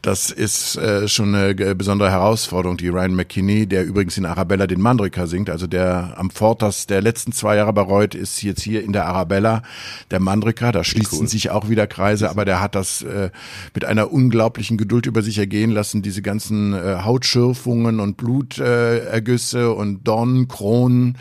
das 0.00 0.30
ist 0.30 0.76
äh, 0.76 1.08
schon 1.08 1.34
eine 1.34 1.54
ge- 1.54 1.74
besondere 1.74 2.10
Herausforderung, 2.10 2.78
die 2.78 2.88
Ryan 2.88 3.14
McKinney, 3.14 3.66
der 3.66 3.84
übrigens 3.84 4.16
in 4.16 4.24
Arabella 4.24 4.66
den 4.66 4.80
Mandrika 4.80 5.26
singt, 5.26 5.50
also 5.50 5.66
der 5.66 6.14
Amfortas 6.16 6.86
der 6.86 7.02
letzten 7.02 7.32
zwei 7.32 7.56
Jahre 7.56 7.74
Bayreuth 7.74 8.14
ist 8.14 8.42
jetzt 8.42 8.62
hier 8.62 8.82
in 8.82 8.94
der 8.94 9.04
Arabella 9.04 9.62
der 10.10 10.20
Mandrika, 10.20 10.72
da 10.72 10.82
schließen 10.82 11.26
sich 11.26 11.50
auch 11.50 11.68
wieder 11.68 11.86
Kreise, 11.86 12.05
aber 12.06 12.44
der 12.44 12.60
hat 12.60 12.74
das 12.74 13.02
äh, 13.02 13.30
mit 13.74 13.84
einer 13.84 14.12
unglaublichen 14.12 14.76
Geduld 14.76 15.06
über 15.06 15.22
sich 15.22 15.38
ergehen 15.38 15.70
lassen, 15.70 16.02
diese 16.02 16.22
ganzen 16.22 16.72
äh, 16.72 16.98
Hautschürfungen 17.02 18.00
und 18.00 18.16
Blutergüsse 18.16 19.60
äh, 19.60 19.64
und 19.66 20.04
Dornenkronen 20.04 21.18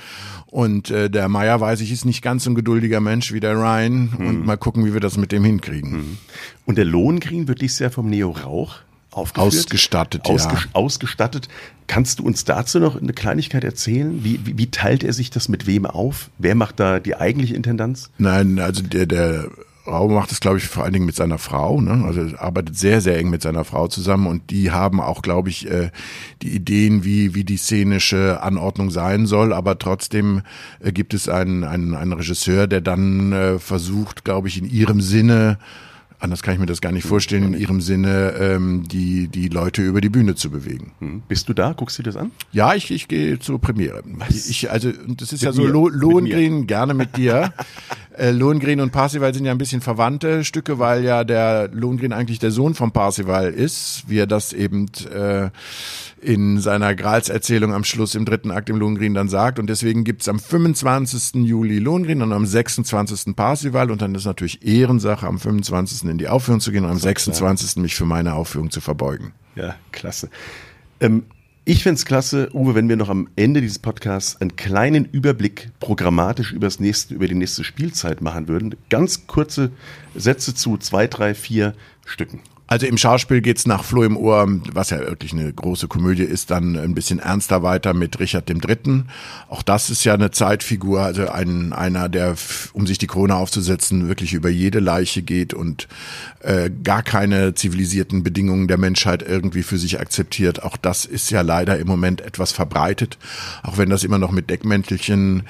und 0.48 0.90
äh, 0.90 1.10
der 1.10 1.28
Meier 1.28 1.60
weiß 1.60 1.82
ich 1.82 1.92
ist 1.92 2.06
nicht 2.06 2.22
ganz 2.22 2.46
so 2.46 2.52
ein 2.52 2.56
geduldiger 2.56 3.02
Mensch 3.02 3.34
wie 3.34 3.40
der 3.40 3.56
Ryan 3.56 4.10
und 4.18 4.46
mal 4.46 4.58
gucken, 4.58 4.86
wie 4.86 4.94
wir 4.94 5.02
das 5.02 5.18
mit 5.18 5.32
dem 5.32 5.44
hinkriegen. 5.44 6.18
Und 6.66 6.78
der 6.78 6.86
Lohengrin 6.86 7.48
wird 7.48 7.62
dieses 7.62 7.80
Jahr 7.80 7.92
vom 7.92 8.10
Neo 8.10 8.32
Rauch. 8.32 8.78
Ausgestattet, 9.12 10.28
ja. 10.28 10.34
Ausges- 10.34 10.68
Ausgestattet. 10.74 11.48
Kannst 11.88 12.20
du 12.20 12.24
uns 12.24 12.44
dazu 12.44 12.80
noch 12.80 13.02
eine 13.02 13.14
Kleinigkeit 13.14 13.64
erzählen? 13.64 14.24
Wie, 14.24 14.40
wie, 14.46 14.58
wie 14.58 14.72
teilt 14.72 15.04
er 15.04 15.14
sich 15.14 15.30
das 15.30 15.48
mit 15.48 15.68
wem 15.68 15.86
auf? 15.86 16.30
Wer 16.38 16.56
macht 16.56 16.80
da 16.82 17.00
die 17.00 17.16
eigentliche 17.16 17.56
Intendanz? 17.56 18.10
Nein, 18.18 18.60
also 18.60 18.82
der, 18.82 19.06
der 19.06 19.50
Raum 19.88 20.14
macht 20.14 20.32
es, 20.32 20.40
glaube 20.40 20.58
ich, 20.58 20.68
vor 20.68 20.84
allen 20.84 20.94
Dingen 20.94 21.06
mit 21.06 21.16
seiner 21.16 21.38
Frau. 21.38 21.80
Ne? 21.80 22.04
Also 22.06 22.36
arbeitet 22.38 22.78
sehr, 22.78 23.02
sehr 23.02 23.18
eng 23.18 23.30
mit 23.30 23.42
seiner 23.42 23.64
Frau 23.64 23.88
zusammen 23.88 24.28
und 24.28 24.50
die 24.50 24.72
haben 24.72 25.00
auch, 25.00 25.22
glaube 25.22 25.50
ich, 25.50 25.70
äh, 25.70 25.92
die 26.42 26.56
Ideen, 26.56 27.04
wie, 27.04 27.36
wie 27.36 27.44
die 27.44 27.58
szenische 27.58 28.42
Anordnung 28.42 28.90
sein 28.90 29.26
soll. 29.26 29.54
Aber 29.54 29.78
trotzdem 29.78 30.42
äh, 30.80 30.92
gibt 30.92 31.14
es 31.14 31.30
einen, 31.30 31.64
einen, 31.64 31.96
einen 31.96 32.14
Regisseur, 32.14 32.68
der 32.68 32.82
dann 32.82 33.32
äh, 33.32 33.60
versucht, 33.60 34.26
glaube 34.26 34.48
ich, 34.48 34.58
in 34.58 34.66
ihrem 34.66 35.02
Sinne 35.02 35.58
Anders 36.20 36.42
kann 36.42 36.54
ich 36.54 36.60
mir 36.60 36.66
das 36.66 36.82
gar 36.82 36.92
nicht 36.92 37.06
vorstellen, 37.06 37.54
in 37.54 37.60
ihrem 37.60 37.82
Sinne 37.82 38.34
ähm, 38.40 38.84
die, 38.88 39.28
die 39.28 39.50
Leute 39.50 39.82
über 39.82 40.02
die 40.02 40.10
Bühne 40.10 40.36
zu 40.36 40.50
bewegen. 40.50 40.94
Hm. 41.00 41.24
Bist 41.28 41.50
du 41.50 41.54
da? 41.54 41.74
Guckst 41.74 41.98
du 41.98 42.04
dir 42.04 42.12
das 42.12 42.18
an? 42.18 42.32
Ja, 42.52 42.74
ich, 42.74 42.92
ich 42.92 43.08
gehe 43.08 43.40
zur 43.40 43.60
Premiere. 43.60 44.02
Ich, 44.30 44.72
also, 44.72 44.92
das 45.08 45.34
ist 45.34 45.44
ja 45.44 45.52
so 45.52 45.64
mir. 45.64 45.70
Lo 45.70 45.86
Mit 45.86 45.96
Lohengrin, 45.96 46.68
gerne 46.68 46.94
mit 46.94 47.18
dir. 47.18 47.54
äh, 48.18 48.32
Lohengrin 48.32 48.80
und 48.80 48.92
Parsival 48.92 49.34
sind 49.34 49.46
ja 49.46 49.52
ein 49.52 49.58
bisschen 49.58 49.82
verwandte 49.82 50.44
Stücke, 50.44 50.80
weil 50.80 51.04
ja 51.04 51.24
der 51.24 51.70
Lohengrin 51.70 52.14
eigentlich 52.14 52.40
der 52.40 52.52
Sohn 52.52 52.76
von 52.76 52.92
Parsival 52.92 53.52
ist, 53.52 54.04
wie 54.08 54.20
er 54.20 54.28
das 54.28 54.54
eben 54.54 54.88
äh, 55.14 55.50
in 56.22 56.60
seiner 56.60 56.96
Gralserzählung 56.96 57.74
am 57.74 57.84
Schluss 57.84 58.16
im 58.16 58.26
dritten 58.26 58.52
Akt 58.52 58.70
im 58.70 58.78
Lohengrin 58.78 59.14
dann 59.14 59.30
sagt. 59.30 59.60
Und 59.60 59.68
deswegen 59.70 60.04
gibt's 60.04 60.28
am 60.28 60.40
25. 60.40 61.46
Juli 61.46 61.80
Lohengrin 61.80 62.22
und 62.22 62.34
am 62.34 62.46
26. 62.46 63.36
Parsival 63.36 63.92
und 63.92 64.02
dann 64.02 64.16
ist 64.16 64.26
natürlich 64.26 64.66
Ehrensache, 64.66 65.28
am 65.28 65.40
25. 65.40 66.05
in 66.10 66.18
die 66.18 66.28
Aufführung 66.28 66.60
zu 66.60 66.72
gehen 66.72 66.86
und 66.86 66.92
am 66.92 67.00
26. 67.00 67.78
mich 67.78 67.96
für 67.96 68.06
meine 68.06 68.34
Aufführung 68.34 68.72
zu 68.72 68.82
verbeugen. 68.82 69.34
Ja, 69.56 69.76
klasse. 69.92 70.30
Ähm, 71.00 71.24
ich 71.68 71.82
find's 71.82 72.06
klasse, 72.06 72.50
Uwe, 72.54 72.76
wenn 72.76 72.90
wir 72.90 72.96
noch 72.96 73.10
am 73.10 73.28
Ende 73.36 73.60
dieses 73.60 73.80
Podcasts 73.80 74.40
einen 74.40 74.56
kleinen 74.56 75.06
Überblick 75.06 75.72
programmatisch 75.80 76.54
übers 76.54 76.80
nächste, 76.80 77.16
über 77.16 77.28
die 77.28 77.34
nächste 77.34 77.64
Spielzeit 77.64 78.22
machen 78.22 78.48
würden. 78.48 78.76
Ganz 78.92 79.26
kurze 79.26 79.72
Sätze 80.14 80.54
zu 80.54 80.78
zwei, 80.78 81.08
drei, 81.08 81.34
vier 81.34 81.74
Stücken. 82.06 82.42
Also 82.68 82.88
im 82.88 82.98
Schauspiel 82.98 83.42
geht's 83.42 83.68
nach 83.68 83.84
Floh 83.84 84.04
im 84.04 84.18
Ohr, 84.18 84.48
was 84.74 84.90
ja 84.90 85.00
wirklich 85.00 85.34
eine 85.34 85.54
große 85.54 85.88
Komödie 85.88 86.24
ist, 86.24 86.50
dann 86.50 86.76
ein 86.76 86.96
bisschen 86.96 87.20
ernster 87.20 87.62
weiter 87.62 87.94
mit 87.94 88.20
Richard 88.20 88.50
dem 88.50 88.60
Dritten. 88.60 89.08
Auch 89.50 89.62
das 89.62 89.92
ist 89.92 90.04
ja 90.04 90.16
eine 90.16 90.32
Zeitfigur, 90.32 91.02
also 91.02 91.30
ein, 91.30 91.74
einer, 91.74 92.10
der, 92.10 92.36
um 92.74 92.88
sich 92.88 92.98
die 92.98 93.06
Krone 93.06 93.36
aufzusetzen, 93.36 94.08
wirklich 94.08 94.34
über 94.34 94.50
jede 94.50 94.80
Leiche 94.80 95.22
geht 95.22 95.54
und 95.54 95.88
äh, 96.40 96.72
gar 96.84 97.04
keine 97.04 97.54
zivilisierten 97.54 98.24
Bedingungen 98.24 98.68
der 98.68 98.80
Menschheit 98.80 99.22
irgendwie 99.22 99.64
für 99.64 99.78
sich 99.78 100.00
akzeptiert. 100.00 100.64
Auch 100.64 100.78
das 100.78 101.06
ist 101.06 101.30
ja 101.30 101.42
leider 101.42 101.78
im 101.78 101.86
Moment 101.86 102.22
etwas 102.22 102.52
verbreitet, 102.52 103.20
auch 103.62 103.78
wenn 103.78 103.92
das 103.92 104.04
immer 104.04 104.18
noch 104.18 104.32
mit 104.32 104.50
Deckmäntelchen 104.50 105.44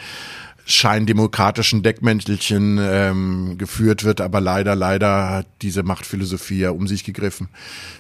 scheindemokratischen 0.66 1.84
Deckmäntelchen 1.84 2.80
ähm, 2.82 3.58
geführt 3.58 4.04
wird, 4.04 4.20
aber 4.20 4.42
leider, 4.42 4.76
leider 4.76 5.30
hat 5.30 5.48
diese 5.62 5.84
Machtphilosophie 5.84 6.60
ja 6.60 6.72
um 6.72 6.88
sich 6.88 7.04
gegriffen. 7.04 7.50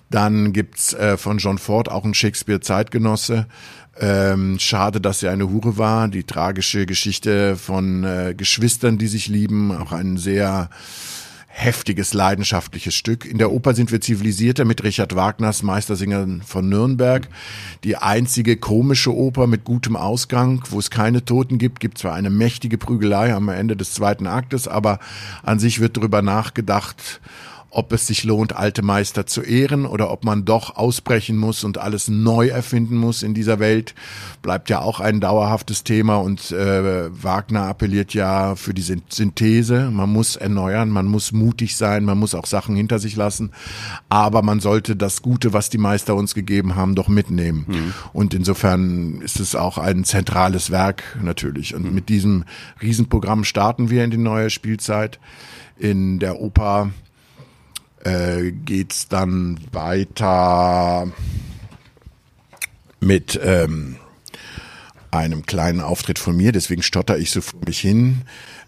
Dann 0.09 0.51
gibt's 0.51 0.93
äh, 0.93 1.17
von 1.17 1.37
John 1.37 1.59
Ford 1.59 1.89
auch 1.89 2.03
einen 2.03 2.15
Shakespeare-Zeitgenosse. 2.15 3.45
Ähm, 3.97 4.57
schade, 4.59 4.99
dass 4.99 5.23
er 5.23 5.31
eine 5.31 5.49
Hure 5.49 5.77
war. 5.77 6.07
Die 6.07 6.23
tragische 6.23 6.85
Geschichte 6.85 7.55
von 7.55 8.03
äh, 8.03 8.33
Geschwistern, 8.35 8.97
die 8.97 9.07
sich 9.07 9.27
lieben, 9.27 9.71
auch 9.71 9.91
ein 9.91 10.17
sehr 10.17 10.69
heftiges, 11.57 12.13
leidenschaftliches 12.13 12.93
Stück. 12.93 13.25
In 13.25 13.37
der 13.37 13.49
Oper 13.49 13.73
sind 13.73 13.89
wir 13.89 14.01
zivilisierter 14.01 14.65
mit 14.65 14.83
Richard 14.83 15.15
Wagners 15.15 15.63
Meistersingern 15.63 16.41
von 16.45 16.67
Nürnberg. 16.67 17.29
Die 17.85 17.95
einzige 17.95 18.57
komische 18.57 19.15
Oper 19.15 19.47
mit 19.47 19.63
gutem 19.63 19.95
Ausgang, 19.95 20.61
wo 20.69 20.79
es 20.79 20.89
keine 20.89 21.23
Toten 21.23 21.57
gibt, 21.57 21.79
gibt 21.79 21.97
zwar 21.97 22.13
eine 22.13 22.29
mächtige 22.29 22.77
Prügelei 22.77 23.33
am 23.33 23.47
Ende 23.47 23.77
des 23.77 23.93
zweiten 23.93 24.27
Aktes, 24.27 24.67
aber 24.67 24.99
an 25.43 25.57
sich 25.57 25.79
wird 25.79 25.95
darüber 25.95 26.21
nachgedacht, 26.21 27.21
ob 27.75 27.91
es 27.91 28.07
sich 28.07 28.23
lohnt, 28.23 28.55
alte 28.55 28.81
Meister 28.81 29.25
zu 29.25 29.41
ehren 29.41 29.85
oder 29.85 30.09
ob 30.09 30.23
man 30.23 30.45
doch 30.45 30.77
ausbrechen 30.77 31.37
muss 31.37 31.63
und 31.63 31.77
alles 31.77 32.07
neu 32.07 32.47
erfinden 32.47 32.95
muss 32.95 33.21
in 33.21 33.33
dieser 33.33 33.59
Welt, 33.59 33.95
bleibt 34.41 34.69
ja 34.69 34.79
auch 34.79 35.01
ein 35.01 35.19
dauerhaftes 35.19 35.83
Thema 35.83 36.15
und 36.17 36.51
äh, 36.51 37.09
Wagner 37.21 37.63
appelliert 37.63 38.13
ja 38.13 38.55
für 38.55 38.73
die 38.73 38.81
Syn- 38.81 39.03
Synthese. 39.09 39.91
Man 39.91 40.09
muss 40.09 40.37
erneuern, 40.37 40.89
man 40.89 41.05
muss 41.05 41.33
mutig 41.33 41.75
sein, 41.75 42.05
man 42.05 42.17
muss 42.17 42.33
auch 42.33 42.45
Sachen 42.45 42.75
hinter 42.75 42.99
sich 42.99 43.15
lassen, 43.17 43.51
aber 44.07 44.41
man 44.41 44.61
sollte 44.61 44.95
das 44.95 45.21
Gute, 45.21 45.51
was 45.51 45.69
die 45.69 45.77
Meister 45.77 46.15
uns 46.15 46.33
gegeben 46.33 46.75
haben, 46.75 46.95
doch 46.95 47.09
mitnehmen. 47.09 47.93
Und 48.13 48.33
insofern 48.33 49.19
ist 49.21 49.39
es 49.39 49.55
auch 49.55 49.77
ein 49.77 50.05
zentrales 50.05 50.71
Werk 50.71 51.03
natürlich. 51.21 51.75
Und 51.75 51.93
mit 51.93 52.07
diesem 52.07 52.45
Riesenprogramm 52.81 53.43
starten 53.43 53.89
wir 53.89 54.03
in 54.05 54.11
die 54.11 54.17
neue 54.17 54.49
Spielzeit. 54.49 55.19
In 55.77 56.19
der 56.19 56.39
Oper 56.39 56.91
äh, 58.05 58.51
geht's 58.51 59.07
dann 59.09 59.59
weiter 59.71 61.11
mit 62.99 63.39
ähm, 63.43 63.97
einem 65.11 65.45
kleinen 65.45 65.81
Auftritt 65.81 66.19
von 66.19 66.37
mir, 66.37 66.51
deswegen 66.51 66.83
stotter 66.83 67.17
ich 67.17 67.31
so 67.31 67.41
vor 67.41 67.59
mich 67.65 67.79
hin. 67.79 68.21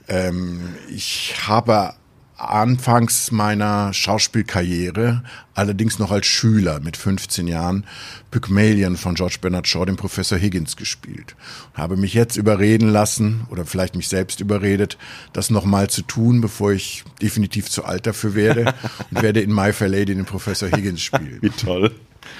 Ähm, 0.08 0.76
ich 0.90 1.36
habe 1.48 1.94
anfangs 2.38 3.32
meiner 3.32 3.94
Schauspielkarriere, 3.94 5.24
allerdings 5.56 5.98
noch 5.98 6.12
als 6.12 6.28
Schüler 6.28 6.80
mit 6.80 6.96
15 6.96 7.48
Jahren, 7.48 7.86
Pygmalion 8.30 8.96
von 8.96 9.16
George 9.16 9.38
Bernard 9.42 9.68
Shaw, 9.68 9.86
dem 9.86 9.96
Professor 9.96 10.38
Higgins, 10.38 10.76
gespielt. 10.76 11.36
Habe 11.74 11.98
mich 11.98 12.14
jetzt 12.14 12.38
überreden 12.38 12.90
lassen 12.90 13.48
oder 13.50 13.66
vielleicht 13.66 13.96
mich 13.96 14.08
selbst 14.08 14.40
überredet, 14.40 14.98
das 15.34 15.50
nochmal 15.50 15.90
zu 15.90 16.04
tun, 16.04 16.42
bevor 16.42 16.74
ich 16.74 17.04
definitiv 17.22 17.70
zu 17.70 17.86
alt 17.86 18.06
dafür 18.06 18.36
werde 18.36 18.74
und 19.12 19.24
werde 19.24 19.42
in 19.42 19.54
My 19.54 19.74
Fair 19.74 19.90
Lady 19.90 20.14
den 20.14 20.26
Professor 20.26 20.70
Higgins 20.70 21.02
spielen. 21.02 21.38
Wie 21.42 21.50
toll. 21.50 21.92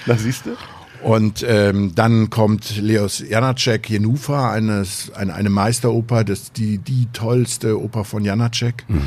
Na, 0.06 0.16
siehst 0.16 0.46
du? 0.46 0.56
Und 1.02 1.44
ähm, 1.46 1.94
dann 1.94 2.28
kommt 2.28 2.76
Leos 2.76 3.20
Janacek 3.20 3.88
Jenufa, 3.88 4.50
eine, 4.50 4.84
eine 5.14 5.50
Meisteroper, 5.50 6.24
das 6.24 6.52
die, 6.52 6.78
die 6.78 7.06
tollste 7.12 7.80
Oper 7.80 8.04
von 8.04 8.24
Janacek. 8.24 8.84
Mhm. 8.88 9.02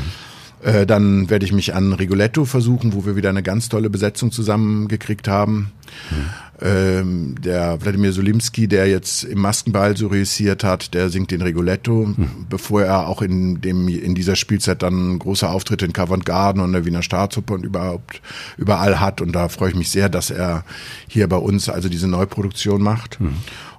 Äh, 0.62 0.86
dann 0.86 1.28
werde 1.28 1.44
ich 1.44 1.52
mich 1.52 1.74
an 1.74 1.92
Rigoletto 1.92 2.44
versuchen, 2.44 2.92
wo 2.92 3.04
wir 3.04 3.16
wieder 3.16 3.30
eine 3.30 3.42
ganz 3.42 3.68
tolle 3.68 3.90
Besetzung 3.90 4.30
zusammengekriegt 4.30 5.26
haben. 5.28 5.72
Mhm. 6.10 6.24
Ähm, 6.64 7.34
der 7.42 7.82
Wladimir 7.82 8.12
Solimski, 8.12 8.68
der 8.68 8.86
jetzt 8.86 9.24
im 9.24 9.40
Maskenball 9.40 9.96
so 9.96 10.06
reüssiert 10.06 10.62
hat, 10.62 10.94
der 10.94 11.10
singt 11.10 11.32
den 11.32 11.42
Rigoletto, 11.42 12.06
mhm. 12.06 12.46
bevor 12.48 12.82
er 12.82 13.08
auch 13.08 13.20
in 13.20 13.60
dem 13.60 13.88
in 13.88 14.14
dieser 14.14 14.36
Spielzeit 14.36 14.82
dann 14.82 15.18
große 15.18 15.48
Auftritte 15.48 15.84
in 15.84 15.92
Covent 15.92 16.24
Garden 16.24 16.60
und 16.60 16.72
der 16.72 16.84
Wiener 16.84 17.02
Staatsoper 17.02 17.54
und 17.54 17.64
überhaupt 17.64 18.22
überall 18.56 19.00
hat. 19.00 19.20
Und 19.20 19.32
da 19.32 19.48
freue 19.48 19.70
ich 19.70 19.74
mich 19.74 19.90
sehr, 19.90 20.08
dass 20.08 20.30
er 20.30 20.64
hier 21.08 21.28
bei 21.28 21.36
uns 21.36 21.68
also 21.68 21.88
diese 21.88 22.06
Neuproduktion 22.06 22.80
macht. 22.80 23.20
Mhm. 23.20 23.34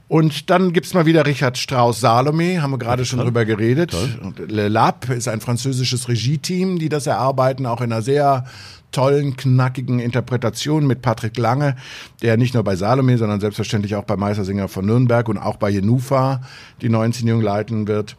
Und 0.08 0.50
dann 0.50 0.74
gibt's 0.74 0.94
mal 0.94 1.06
wieder 1.06 1.26
Richard 1.26 1.58
Strauss 1.58 2.00
Salome, 2.02 2.62
haben 2.62 2.72
wir 2.72 2.78
gerade 2.78 3.06
schon 3.06 3.20
drüber 3.20 3.46
geredet. 3.46 3.92
Toll. 3.92 4.20
Und 4.22 4.52
Le 4.52 4.68
Lab 4.68 5.10
ist 5.10 5.28
ein 5.28 5.42
französisches 5.42 6.08
Regie-Team, 6.08 6.78
die 6.78 6.90
das 6.90 7.08
erarbeiten, 7.08 7.66
auch 7.66 7.82
in 7.82 7.92
einer 7.92 8.02
sehr 8.02 8.46
tollen, 8.92 9.36
knackigen 9.36 10.00
Interpretation 10.00 10.86
mit 10.86 11.02
Patrick 11.02 11.38
Lange, 11.38 11.76
der 12.22 12.38
nicht 12.38 12.54
nur 12.54 12.64
bei 12.64 12.76
Salome, 12.76 13.18
sondern 13.18 13.40
selbstverständlich 13.40 13.96
auch 13.96 14.04
bei 14.04 14.16
Meistersinger 14.16 14.68
von 14.68 14.86
Nürnberg 14.86 15.28
und 15.30 15.38
auch 15.38 15.58
bei 15.58 15.70
Jenufa 15.70 16.42
die 16.82 16.90
neuen 16.90 17.08
Inszenierung 17.08 17.42
leiten 17.42 17.88
wird. 17.88 18.16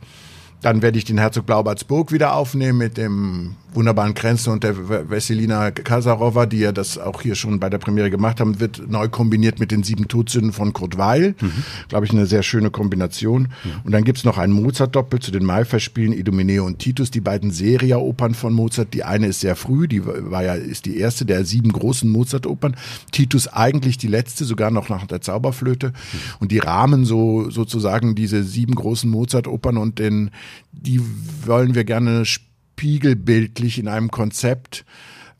Dann 0.65 0.81
werde 0.81 0.97
ich 0.97 1.05
den 1.05 1.19
Herzog 1.19 1.45
Blaubartsburg 1.45 2.11
wieder 2.11 2.35
aufnehmen 2.35 2.79
mit 2.79 2.97
dem 2.97 3.55
wunderbaren 3.75 4.15
Grenzen 4.15 4.51
und 4.53 4.65
der 4.65 4.75
Vesselina 5.11 5.71
Kasarova, 5.71 6.47
die 6.47 6.59
ja 6.59 6.73
das 6.73 6.99
auch 6.99 7.23
hier 7.23 7.35
schon 7.35 7.61
bei 7.61 7.69
der 7.69 7.79
Premiere 7.79 8.11
gemacht 8.11 8.41
haben, 8.41 8.61
wird 8.61 8.89
neu 8.89 9.09
kombiniert 9.09 9.59
mit 9.59 9.71
den 9.71 9.83
sieben 9.83 10.09
Todsünden 10.09 10.53
von 10.53 10.73
Kurt 10.73 10.97
Weil. 10.97 11.35
Mhm. 11.41 11.53
Glaube 11.89 12.07
ich, 12.07 12.13
eine 12.13 12.27
sehr 12.27 12.43
schöne 12.43 12.71
Kombination. 12.71 13.43
Mhm. 13.43 13.71
Und 13.85 13.93
dann 13.93 14.05
gibt's 14.05 14.25
noch 14.25 14.39
ein 14.39 14.53
Mozart-Doppel 14.53 15.21
zu 15.21 15.31
den 15.33 15.45
Maifestspielen, 15.45 16.13
Idomeneo 16.13 16.65
und 16.65 16.79
Titus, 16.79 17.11
die 17.11 17.21
beiden 17.21 17.51
Seria-Opern 17.51 18.35
von 18.35 18.53
Mozart. 18.53 18.95
Die 18.95 19.05
eine 19.05 19.27
ist 19.27 19.41
sehr 19.41 19.57
früh, 19.57 19.89
die 19.89 20.03
war 20.07 20.45
ja, 20.45 20.55
ist 20.55 20.87
die 20.87 20.99
erste 20.99 21.25
der 21.25 21.45
sieben 21.45 21.73
großen 21.73 22.09
Mozart-Opern. 22.09 22.77
Titus 23.13 23.49
eigentlich 23.49 23.99
die 23.99 24.09
letzte, 24.09 24.45
sogar 24.45 24.71
noch 24.71 24.89
nach 24.89 25.07
der 25.07 25.21
Zauberflöte. 25.21 25.89
Mhm. 25.89 25.93
Und 26.41 26.53
die 26.53 26.59
rahmen 26.59 27.05
so, 27.05 27.51
sozusagen 27.51 28.15
diese 28.15 28.45
sieben 28.45 28.75
großen 28.75 29.11
Mozart-Opern 29.11 29.77
und 29.77 29.99
den, 29.99 30.31
die 30.73 31.01
wollen 31.45 31.75
wir 31.75 31.85
gerne 31.85 32.25
spiegelbildlich 32.25 33.79
in 33.79 33.89
einem 33.89 34.11
Konzept 34.11 34.85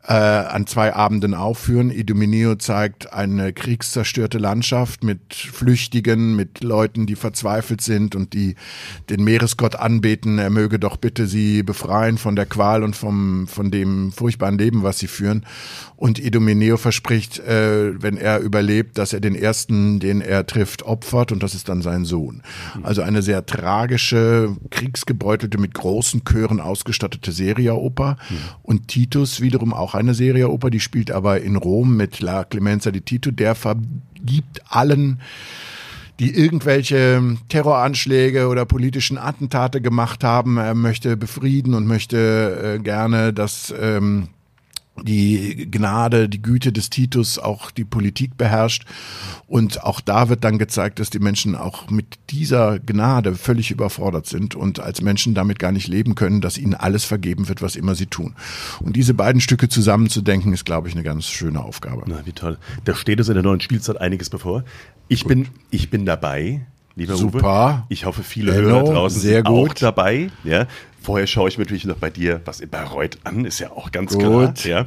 äh, 0.07 0.13
an 0.13 0.67
zwei 0.67 0.93
Abenden 0.93 1.33
aufführen. 1.33 1.89
Idomeneo 1.89 2.55
zeigt 2.55 3.11
eine 3.11 3.53
kriegszerstörte 3.53 4.37
Landschaft 4.37 5.03
mit 5.03 5.33
Flüchtigen, 5.33 6.35
mit 6.35 6.63
Leuten, 6.63 7.07
die 7.07 7.15
verzweifelt 7.15 7.81
sind 7.81 8.15
und 8.15 8.33
die 8.33 8.55
den 9.09 9.23
Meeresgott 9.23 9.75
anbeten. 9.75 10.37
Er 10.37 10.49
möge 10.49 10.77
doch 10.77 10.97
bitte 10.97 11.25
sie 11.25 11.63
befreien 11.63 12.17
von 12.17 12.35
der 12.35 12.45
Qual 12.45 12.83
und 12.83 12.95
vom, 12.95 13.47
von 13.47 13.71
dem 13.71 14.11
furchtbaren 14.11 14.57
Leben, 14.57 14.83
was 14.83 14.99
sie 14.99 15.07
führen. 15.07 15.45
Und 15.95 16.19
Idomeneo 16.19 16.77
verspricht, 16.77 17.39
äh, 17.39 18.01
wenn 18.01 18.17
er 18.17 18.39
überlebt, 18.39 18.97
dass 18.97 19.13
er 19.13 19.21
den 19.21 19.33
ersten, 19.33 19.99
den 19.99 20.21
er 20.21 20.45
trifft, 20.45 20.83
opfert 20.83 21.31
und 21.31 21.41
das 21.41 21.55
ist 21.55 21.69
dann 21.69 21.81
sein 21.81 22.05
Sohn. 22.05 22.43
Also 22.83 23.01
eine 23.01 23.21
sehr 23.21 23.45
tragische, 23.45 24.55
kriegsgebeutelte, 24.69 25.57
mit 25.57 25.73
großen 25.73 26.23
Chören 26.25 26.59
ausgestattete 26.59 27.31
Seria-Oper. 27.31 28.17
Mhm. 28.29 28.35
Und 28.61 28.87
Titus 28.87 29.41
wiederum 29.41 29.73
auch 29.73 29.94
eine 29.95 30.13
Serie-Oper, 30.13 30.69
die 30.69 30.79
spielt 30.79 31.11
aber 31.11 31.41
in 31.41 31.55
Rom 31.55 31.95
mit 31.95 32.19
La 32.21 32.43
Clemenza 32.43 32.91
di 32.91 33.01
Tito. 33.01 33.31
Der 33.31 33.55
vergibt 33.55 34.61
allen 34.69 35.19
die 36.19 36.33
irgendwelche 36.33 37.37
Terroranschläge 37.49 38.47
oder 38.47 38.65
politischen 38.65 39.17
Attentate 39.17 39.81
gemacht 39.81 40.23
haben. 40.23 40.57
Er 40.57 40.73
möchte 40.73 41.17
befrieden 41.17 41.73
und 41.73 41.87
möchte 41.87 42.77
äh, 42.77 42.79
gerne, 42.81 43.33
dass 43.33 43.73
ähm, 43.77 44.29
die 45.03 45.69
Gnade, 45.69 46.29
die 46.29 46.41
Güte 46.41 46.71
des 46.71 46.89
Titus 46.89 47.37
auch 47.37 47.71
die 47.71 47.83
Politik 47.83 48.37
beherrscht. 48.37 48.85
Und 49.47 49.83
auch 49.83 50.01
da 50.01 50.29
wird 50.29 50.43
dann 50.43 50.57
gezeigt, 50.57 50.99
dass 50.99 51.09
die 51.09 51.19
Menschen 51.19 51.55
auch 51.55 51.89
mit 51.89 52.05
dieser 52.29 52.79
Gnade 52.79 53.35
völlig 53.35 53.71
überfordert 53.71 54.25
sind 54.25 54.55
und 54.55 54.79
als 54.79 55.01
Menschen 55.01 55.33
damit 55.33 55.59
gar 55.59 55.71
nicht 55.71 55.87
leben 55.87 56.15
können, 56.15 56.41
dass 56.41 56.57
ihnen 56.57 56.73
alles 56.73 57.03
vergeben 57.03 57.47
wird, 57.47 57.61
was 57.61 57.75
immer 57.75 57.95
sie 57.95 58.07
tun. 58.07 58.35
Und 58.79 58.95
diese 58.95 59.13
beiden 59.13 59.41
Stücke 59.41 59.69
zusammenzudenken, 59.69 60.53
ist, 60.53 60.65
glaube 60.65 60.87
ich, 60.87 60.95
eine 60.95 61.03
ganz 61.03 61.25
schöne 61.25 61.63
Aufgabe. 61.63 62.03
Na, 62.07 62.25
wie 62.25 62.31
toll. 62.31 62.57
Da 62.85 62.95
steht 62.95 63.19
es 63.19 63.27
in 63.27 63.33
der 63.35 63.43
neuen 63.43 63.61
Spielzeit 63.61 63.99
einiges 63.99 64.29
bevor. 64.29 64.63
Ich 65.07 65.25
bin, 65.25 65.47
ich 65.69 65.89
bin 65.89 66.05
dabei. 66.05 66.65
Lieber 66.95 67.15
Super. 67.15 67.39
Uwe, 67.39 67.83
ich 67.89 68.05
hoffe, 68.05 68.23
viele 68.23 68.53
Hello, 68.53 68.69
Hörer 68.69 68.93
draußen 68.93 69.21
sehr 69.21 69.37
sind 69.37 69.47
gut. 69.47 69.69
auch 69.71 69.73
dabei. 69.73 70.29
Ja, 70.43 70.67
Vorher 71.05 71.27
schaue 71.27 71.49
ich 71.49 71.59
mir 71.59 71.65
natürlich 71.65 71.85
noch 71.85 71.97
bei 71.97 72.09
dir 72.09 72.41
was 72.45 72.61
in 72.61 72.69
Bayreuth 72.69 73.19
an, 73.25 73.45
ist 73.45 73.59
ja 73.59 73.69
auch 73.69 73.91
ganz 73.91 74.13
Gut. 74.13 74.21
klar. 74.23 74.53
Ja. 74.63 74.85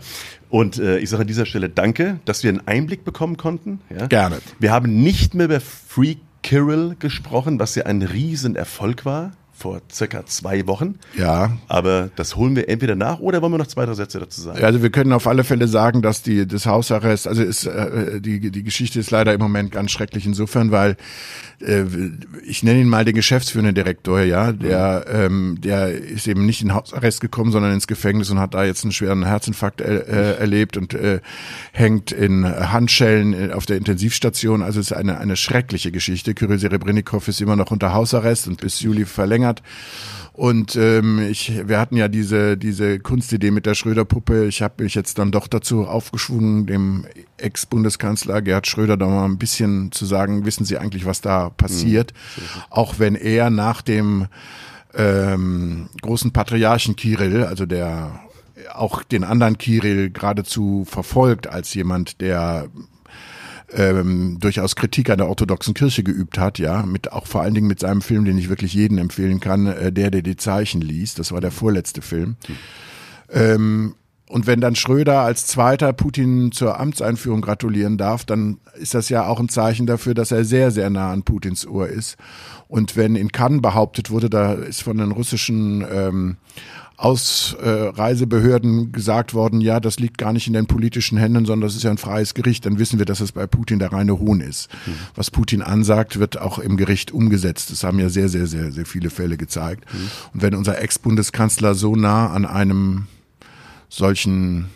Und 0.50 0.76
äh, 0.78 0.98
ich 0.98 1.10
sage 1.10 1.20
an 1.20 1.28
dieser 1.28 1.46
Stelle 1.46 1.68
danke, 1.68 2.18
dass 2.24 2.42
wir 2.42 2.50
einen 2.50 2.66
Einblick 2.66 3.04
bekommen 3.04 3.36
konnten. 3.36 3.80
Ja. 3.88 4.08
Gerne. 4.08 4.38
Wir 4.58 4.72
haben 4.72 5.00
nicht 5.02 5.34
mehr 5.34 5.46
über 5.46 5.60
Free 5.60 6.16
Kirill 6.42 6.96
gesprochen, 6.98 7.60
was 7.60 7.76
ja 7.76 7.84
ein 7.84 8.02
Riesenerfolg 8.02 9.04
war 9.04 9.30
vor 9.58 9.80
circa 9.92 10.24
zwei 10.26 10.66
Wochen. 10.66 10.98
Ja. 11.16 11.58
Aber 11.66 12.10
das 12.14 12.36
holen 12.36 12.54
wir 12.54 12.68
entweder 12.68 12.94
nach 12.94 13.18
oder 13.18 13.42
wollen 13.42 13.52
wir 13.52 13.58
noch 13.58 13.66
zwei, 13.66 13.84
drei 13.86 13.94
Sätze 13.94 14.20
dazu 14.20 14.40
sagen? 14.40 14.64
Also 14.64 14.82
wir 14.82 14.90
können 14.90 15.12
auf 15.12 15.26
alle 15.26 15.42
Fälle 15.42 15.66
sagen, 15.66 16.00
dass 16.00 16.22
die 16.22 16.46
das 16.46 16.66
Hausarrest, 16.66 17.26
also 17.26 17.42
ist 17.42 17.66
äh, 17.66 18.20
die 18.20 18.50
die 18.50 18.62
Geschichte 18.62 19.00
ist 19.00 19.10
leider 19.10 19.34
im 19.34 19.40
Moment 19.40 19.72
ganz 19.72 19.90
schrecklich 19.90 20.26
insofern, 20.26 20.70
weil 20.70 20.96
äh, 21.60 21.82
ich 22.46 22.62
nenne 22.62 22.80
ihn 22.80 22.88
mal 22.88 23.04
den 23.04 23.16
geschäftsführenden 23.16 23.74
Direktor, 23.74 24.20
ja, 24.20 24.52
der 24.52 25.06
ähm, 25.10 25.58
der 25.60 25.90
ist 25.90 26.28
eben 26.28 26.46
nicht 26.46 26.62
in 26.62 26.72
Hausarrest 26.72 27.20
gekommen, 27.20 27.50
sondern 27.50 27.72
ins 27.72 27.88
Gefängnis 27.88 28.30
und 28.30 28.38
hat 28.38 28.54
da 28.54 28.64
jetzt 28.64 28.84
einen 28.84 28.92
schweren 28.92 29.24
Herzinfarkt 29.24 29.80
er, 29.80 30.08
äh, 30.08 30.38
erlebt 30.38 30.76
und 30.76 30.94
äh, 30.94 31.20
hängt 31.72 32.12
in 32.12 32.46
Handschellen 32.46 33.50
äh, 33.50 33.52
auf 33.52 33.66
der 33.66 33.76
Intensivstation. 33.76 34.62
Also 34.62 34.78
es 34.78 34.92
ist 34.92 34.96
eine 34.96 35.18
eine 35.18 35.36
schreckliche 35.36 35.90
Geschichte. 35.90 36.34
Kyrill 36.34 36.60
Serebrennikov 36.60 37.26
ist 37.26 37.40
immer 37.40 37.56
noch 37.56 37.72
unter 37.72 37.92
Hausarrest 37.92 38.46
und 38.46 38.60
bis 38.60 38.80
Juli 38.80 39.04
verlängert 39.04 39.47
verlängert. 39.48 39.62
Und 40.32 40.76
ähm, 40.76 41.18
ich, 41.18 41.66
wir 41.66 41.80
hatten 41.80 41.96
ja 41.96 42.06
diese 42.06 42.56
diese 42.56 43.00
Kunstidee 43.00 43.50
mit 43.50 43.66
der 43.66 43.74
Schröder-Puppe. 43.74 44.46
Ich 44.46 44.62
habe 44.62 44.84
mich 44.84 44.94
jetzt 44.94 45.18
dann 45.18 45.32
doch 45.32 45.48
dazu 45.48 45.84
aufgeschwungen, 45.84 46.66
dem 46.66 47.06
Ex-Bundeskanzler 47.38 48.40
Gerhard 48.40 48.68
Schröder 48.68 48.96
da 48.96 49.06
mal 49.06 49.24
ein 49.24 49.38
bisschen 49.38 49.90
zu 49.90 50.06
sagen, 50.06 50.46
wissen 50.46 50.64
Sie 50.64 50.78
eigentlich, 50.78 51.06
was 51.06 51.20
da 51.20 51.50
passiert? 51.50 52.12
Mhm. 52.36 52.62
Auch 52.70 52.98
wenn 52.98 53.16
er 53.16 53.50
nach 53.50 53.82
dem 53.82 54.28
ähm, 54.94 55.88
großen 56.02 56.32
Patriarchen 56.32 56.94
Kirill, 56.94 57.44
also 57.44 57.66
der 57.66 58.20
auch 58.72 59.02
den 59.02 59.24
anderen 59.24 59.58
Kirill 59.58 60.10
geradezu 60.10 60.84
verfolgt 60.88 61.48
als 61.48 61.74
jemand, 61.74 62.20
der 62.20 62.68
ähm, 63.72 64.38
durchaus 64.40 64.76
Kritik 64.76 65.10
an 65.10 65.18
der 65.18 65.28
orthodoxen 65.28 65.74
Kirche 65.74 66.02
geübt 66.02 66.38
hat, 66.38 66.58
ja, 66.58 66.84
mit 66.84 67.12
auch 67.12 67.26
vor 67.26 67.42
allen 67.42 67.54
Dingen 67.54 67.66
mit 67.66 67.80
seinem 67.80 68.00
Film, 68.00 68.24
den 68.24 68.38
ich 68.38 68.48
wirklich 68.48 68.74
jedem 68.74 68.98
empfehlen 68.98 69.40
kann, 69.40 69.66
äh, 69.66 69.92
der, 69.92 70.10
der 70.10 70.22
die 70.22 70.36
Zeichen 70.36 70.80
liest. 70.80 71.18
Das 71.18 71.32
war 71.32 71.40
der 71.40 71.50
vorletzte 71.50 72.02
Film. 72.02 72.36
Ähm, 73.30 73.94
und 74.28 74.46
wenn 74.46 74.60
dann 74.60 74.76
Schröder 74.76 75.20
als 75.22 75.46
Zweiter 75.46 75.92
Putin 75.94 76.52
zur 76.52 76.78
Amtseinführung 76.78 77.40
gratulieren 77.40 77.96
darf, 77.96 78.24
dann 78.24 78.58
ist 78.78 78.94
das 78.94 79.08
ja 79.08 79.26
auch 79.26 79.40
ein 79.40 79.48
Zeichen 79.48 79.86
dafür, 79.86 80.12
dass 80.12 80.32
er 80.32 80.44
sehr, 80.44 80.70
sehr 80.70 80.90
nah 80.90 81.12
an 81.12 81.22
Putins 81.22 81.66
Ohr 81.66 81.88
ist. 81.88 82.16
Und 82.68 82.96
wenn 82.96 83.16
in 83.16 83.32
Cannes 83.32 83.62
behauptet 83.62 84.10
wurde, 84.10 84.28
da 84.28 84.52
ist 84.52 84.82
von 84.82 84.98
den 84.98 85.12
russischen 85.12 85.84
ähm, 85.90 86.36
Ausreisebehörden 86.98 88.90
gesagt 88.90 89.32
worden, 89.32 89.60
ja, 89.60 89.78
das 89.78 90.00
liegt 90.00 90.18
gar 90.18 90.32
nicht 90.32 90.48
in 90.48 90.52
den 90.52 90.66
politischen 90.66 91.16
Händen, 91.16 91.46
sondern 91.46 91.68
das 91.68 91.76
ist 91.76 91.84
ja 91.84 91.92
ein 91.92 91.98
freies 91.98 92.34
Gericht, 92.34 92.66
dann 92.66 92.80
wissen 92.80 92.98
wir, 92.98 93.06
dass 93.06 93.20
es 93.20 93.30
bei 93.30 93.46
Putin 93.46 93.78
der 93.78 93.92
reine 93.92 94.18
Hohn 94.18 94.40
ist. 94.40 94.68
Mhm. 94.84 94.94
Was 95.14 95.30
Putin 95.30 95.62
ansagt, 95.62 96.18
wird 96.18 96.40
auch 96.40 96.58
im 96.58 96.76
Gericht 96.76 97.12
umgesetzt. 97.12 97.70
Das 97.70 97.84
haben 97.84 98.00
ja 98.00 98.08
sehr, 98.08 98.28
sehr, 98.28 98.48
sehr, 98.48 98.72
sehr 98.72 98.84
viele 98.84 99.10
Fälle 99.10 99.36
gezeigt. 99.36 99.84
Mhm. 99.92 100.10
Und 100.34 100.42
wenn 100.42 100.56
unser 100.56 100.80
Ex-Bundeskanzler 100.80 101.76
so 101.76 101.94
nah 101.94 102.30
an 102.30 102.44
einem 102.44 103.06
solchen 103.88 104.66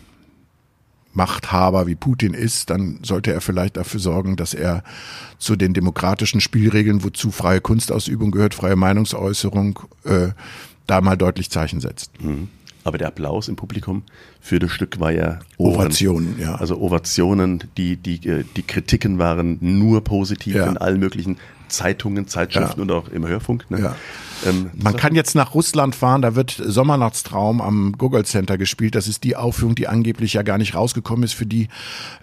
Machthaber 1.11 1.87
wie 1.87 1.95
Putin 1.95 2.33
ist, 2.33 2.69
dann 2.69 2.99
sollte 3.03 3.33
er 3.33 3.41
vielleicht 3.41 3.75
dafür 3.75 3.99
sorgen, 3.99 4.37
dass 4.37 4.53
er 4.53 4.83
zu 5.37 5.57
den 5.57 5.73
demokratischen 5.73 6.39
Spielregeln, 6.39 7.03
wozu 7.03 7.31
freie 7.31 7.59
Kunstausübung 7.59 8.31
gehört, 8.31 8.55
freie 8.55 8.77
Meinungsäußerung, 8.77 9.79
äh, 10.05 10.29
da 10.87 11.01
mal 11.01 11.17
deutlich 11.17 11.49
Zeichen 11.49 11.79
setzt. 11.79 12.11
Mhm. 12.21 12.49
Aber 12.83 12.97
der 12.97 13.07
Applaus 13.07 13.47
im 13.47 13.55
Publikum 13.55 14.03
für 14.41 14.59
das 14.59 14.71
Stück 14.71 14.99
war 14.99 15.11
ja 15.11 15.39
Ohren. 15.57 15.75
Ovationen, 15.75 16.35
ja. 16.37 16.55
Also 16.55 16.77
Ovationen, 16.79 17.63
die, 17.77 17.95
die, 17.95 18.27
äh, 18.27 18.43
die 18.57 18.63
Kritiken 18.63 19.19
waren 19.19 19.57
nur 19.61 20.03
positiv 20.03 20.55
ja. 20.55 20.67
in 20.67 20.77
allen 20.77 20.99
möglichen 20.99 21.37
Zeitungen, 21.69 22.27
Zeitschriften 22.27 22.79
ja. 22.79 22.83
und 22.83 22.91
auch 22.91 23.07
im 23.07 23.25
Hörfunk. 23.25 23.69
Ne? 23.71 23.79
Ja. 23.79 23.95
Ähm, 24.45 24.71
Man 24.73 24.95
kann 24.95 25.15
jetzt 25.15 25.35
nach 25.35 25.53
Russland 25.53 25.95
fahren, 25.95 26.21
da 26.21 26.35
wird 26.35 26.51
Sommernachtstraum 26.51 27.61
am 27.61 27.93
Google 27.97 28.25
Center 28.25 28.57
gespielt. 28.57 28.95
Das 28.95 29.07
ist 29.07 29.23
die 29.23 29.35
Aufführung, 29.35 29.75
die 29.75 29.87
angeblich 29.87 30.33
ja 30.33 30.41
gar 30.41 30.57
nicht 30.57 30.75
rausgekommen 30.75 31.23
ist, 31.23 31.33
für 31.33 31.45
die 31.45 31.67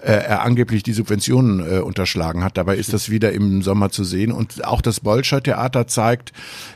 äh, 0.02 0.12
er 0.12 0.42
angeblich 0.42 0.82
die 0.82 0.92
Subventionen 0.92 1.60
äh, 1.60 1.78
unterschlagen 1.78 2.44
hat. 2.44 2.56
Dabei 2.56 2.76
ist 2.76 2.92
das 2.92 3.10
wieder 3.10 3.32
im 3.32 3.62
Sommer 3.62 3.90
zu 3.90 4.04
sehen. 4.04 4.32
Und 4.32 4.64
auch 4.64 4.80
das 4.80 5.00
Bolscher 5.00 5.42
Theater 5.42 5.86
zeigt 5.86 6.32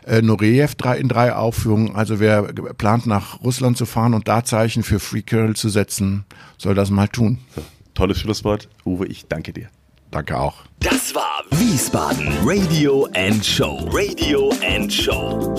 äh, 0.07 0.23
Nureyev 0.23 0.75
drei 0.75 0.99
in 0.99 1.09
drei 1.09 1.35
Aufführungen. 1.35 1.95
Also 1.95 2.21
wer 2.21 2.43
plant 2.43 3.07
nach 3.07 3.43
Russland 3.43 3.77
zu 3.77 3.87
fahren 3.87 4.15
und 4.15 4.29
da 4.29 4.45
Zeichen 4.45 4.83
für 4.83 5.01
Free 5.01 5.23
Curl 5.23 5.57
zu 5.57 5.69
setzen, 5.69 6.25
soll 6.59 6.75
das 6.75 6.91
mal 6.91 7.09
tun. 7.09 7.39
So, 7.55 7.63
tolles 7.95 8.19
Schlusswort. 8.19 8.69
Uwe, 8.85 9.07
ich 9.07 9.27
danke 9.27 9.53
dir. 9.53 9.69
Danke 10.15 10.39
auch. 10.39 10.55
Das 10.79 11.13
war 11.13 11.43
Wiesbaden 11.51 12.33
Radio 12.45 13.09
and 13.15 13.45
Show. 13.45 13.89
Radio 13.91 14.53
and 14.65 14.93
Show. 14.93 15.57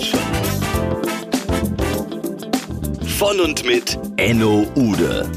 Von 3.18 3.38
und 3.40 3.66
mit 3.66 3.98
Enno 4.16 4.66
Ude. 4.74 5.30